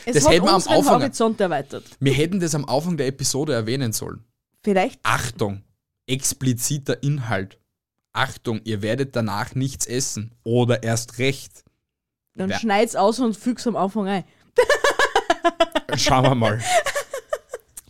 [0.04, 1.84] Es Das hat hätten wir am Anfang- Horizont erweitert.
[2.00, 4.24] Wir hätten das am Anfang der Episode erwähnen sollen.
[4.64, 5.62] Vielleicht Achtung,
[6.08, 7.58] expliziter Inhalt.
[8.12, 10.34] Achtung, ihr werdet danach nichts essen.
[10.44, 11.64] Oder erst recht.
[12.34, 14.24] dann schneid's aus und füg's am Anfang ein.
[15.96, 16.60] Schauen wir mal.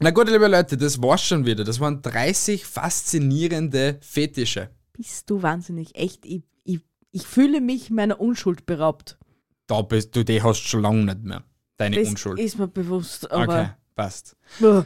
[0.03, 1.62] Na gut, liebe Leute, das war's schon wieder.
[1.64, 4.70] Das waren 30 faszinierende Fetische.
[4.92, 6.26] Bist du wahnsinnig, echt.
[6.26, 6.80] Ich, ich,
[7.12, 9.16] ich fühle mich meiner Unschuld beraubt.
[9.68, 11.44] Da bist du, die hast schon lange nicht mehr.
[11.76, 12.38] Deine Das Unschuld.
[12.40, 13.76] ist mir bewusst, okay, aber.
[13.94, 14.36] passt.
[14.61, 14.84] Uah.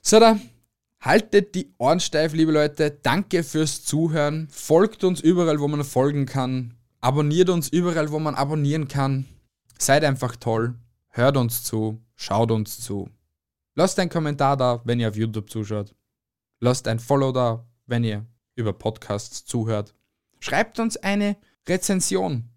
[0.00, 0.38] So, da.
[1.02, 2.90] Haltet die Ohren steif, liebe Leute.
[3.02, 4.48] Danke fürs Zuhören.
[4.50, 6.74] Folgt uns überall, wo man folgen kann.
[7.00, 9.26] Abonniert uns überall, wo man abonnieren kann.
[9.78, 10.74] Seid einfach toll.
[11.08, 12.00] Hört uns zu.
[12.16, 13.08] Schaut uns zu.
[13.80, 15.94] Lasst einen Kommentar da, wenn ihr auf YouTube zuschaut.
[16.58, 19.94] Lasst ein Follow da, wenn ihr über Podcasts zuhört.
[20.38, 22.50] Schreibt uns eine Rezension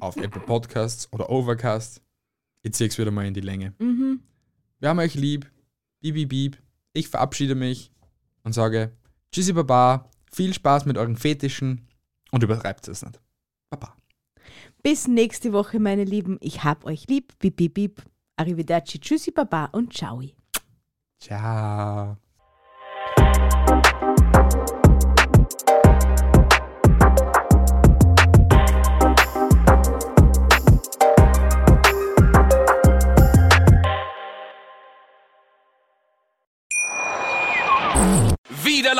[0.00, 2.02] auf Apple Podcasts oder Overcast.
[2.62, 3.74] Ich zieh's wieder mal in die Länge.
[3.78, 4.18] Mhm.
[4.80, 5.48] Wir haben euch lieb.
[6.00, 6.60] Bibi bieb.
[6.92, 7.92] Ich verabschiede mich
[8.42, 8.96] und sage
[9.30, 10.10] Tschüssi Baba.
[10.32, 11.86] Viel Spaß mit euren Fetischen
[12.32, 13.20] und übertreibt es nicht.
[13.70, 13.96] Baba.
[14.82, 16.36] Bis nächste Woche, meine Lieben.
[16.40, 17.38] Ich hab euch lieb.
[17.38, 18.02] Bip, bip, bip.
[18.34, 20.20] Arrivederci, tschüssi, baba und ciao.
[21.18, 22.23] Ciao.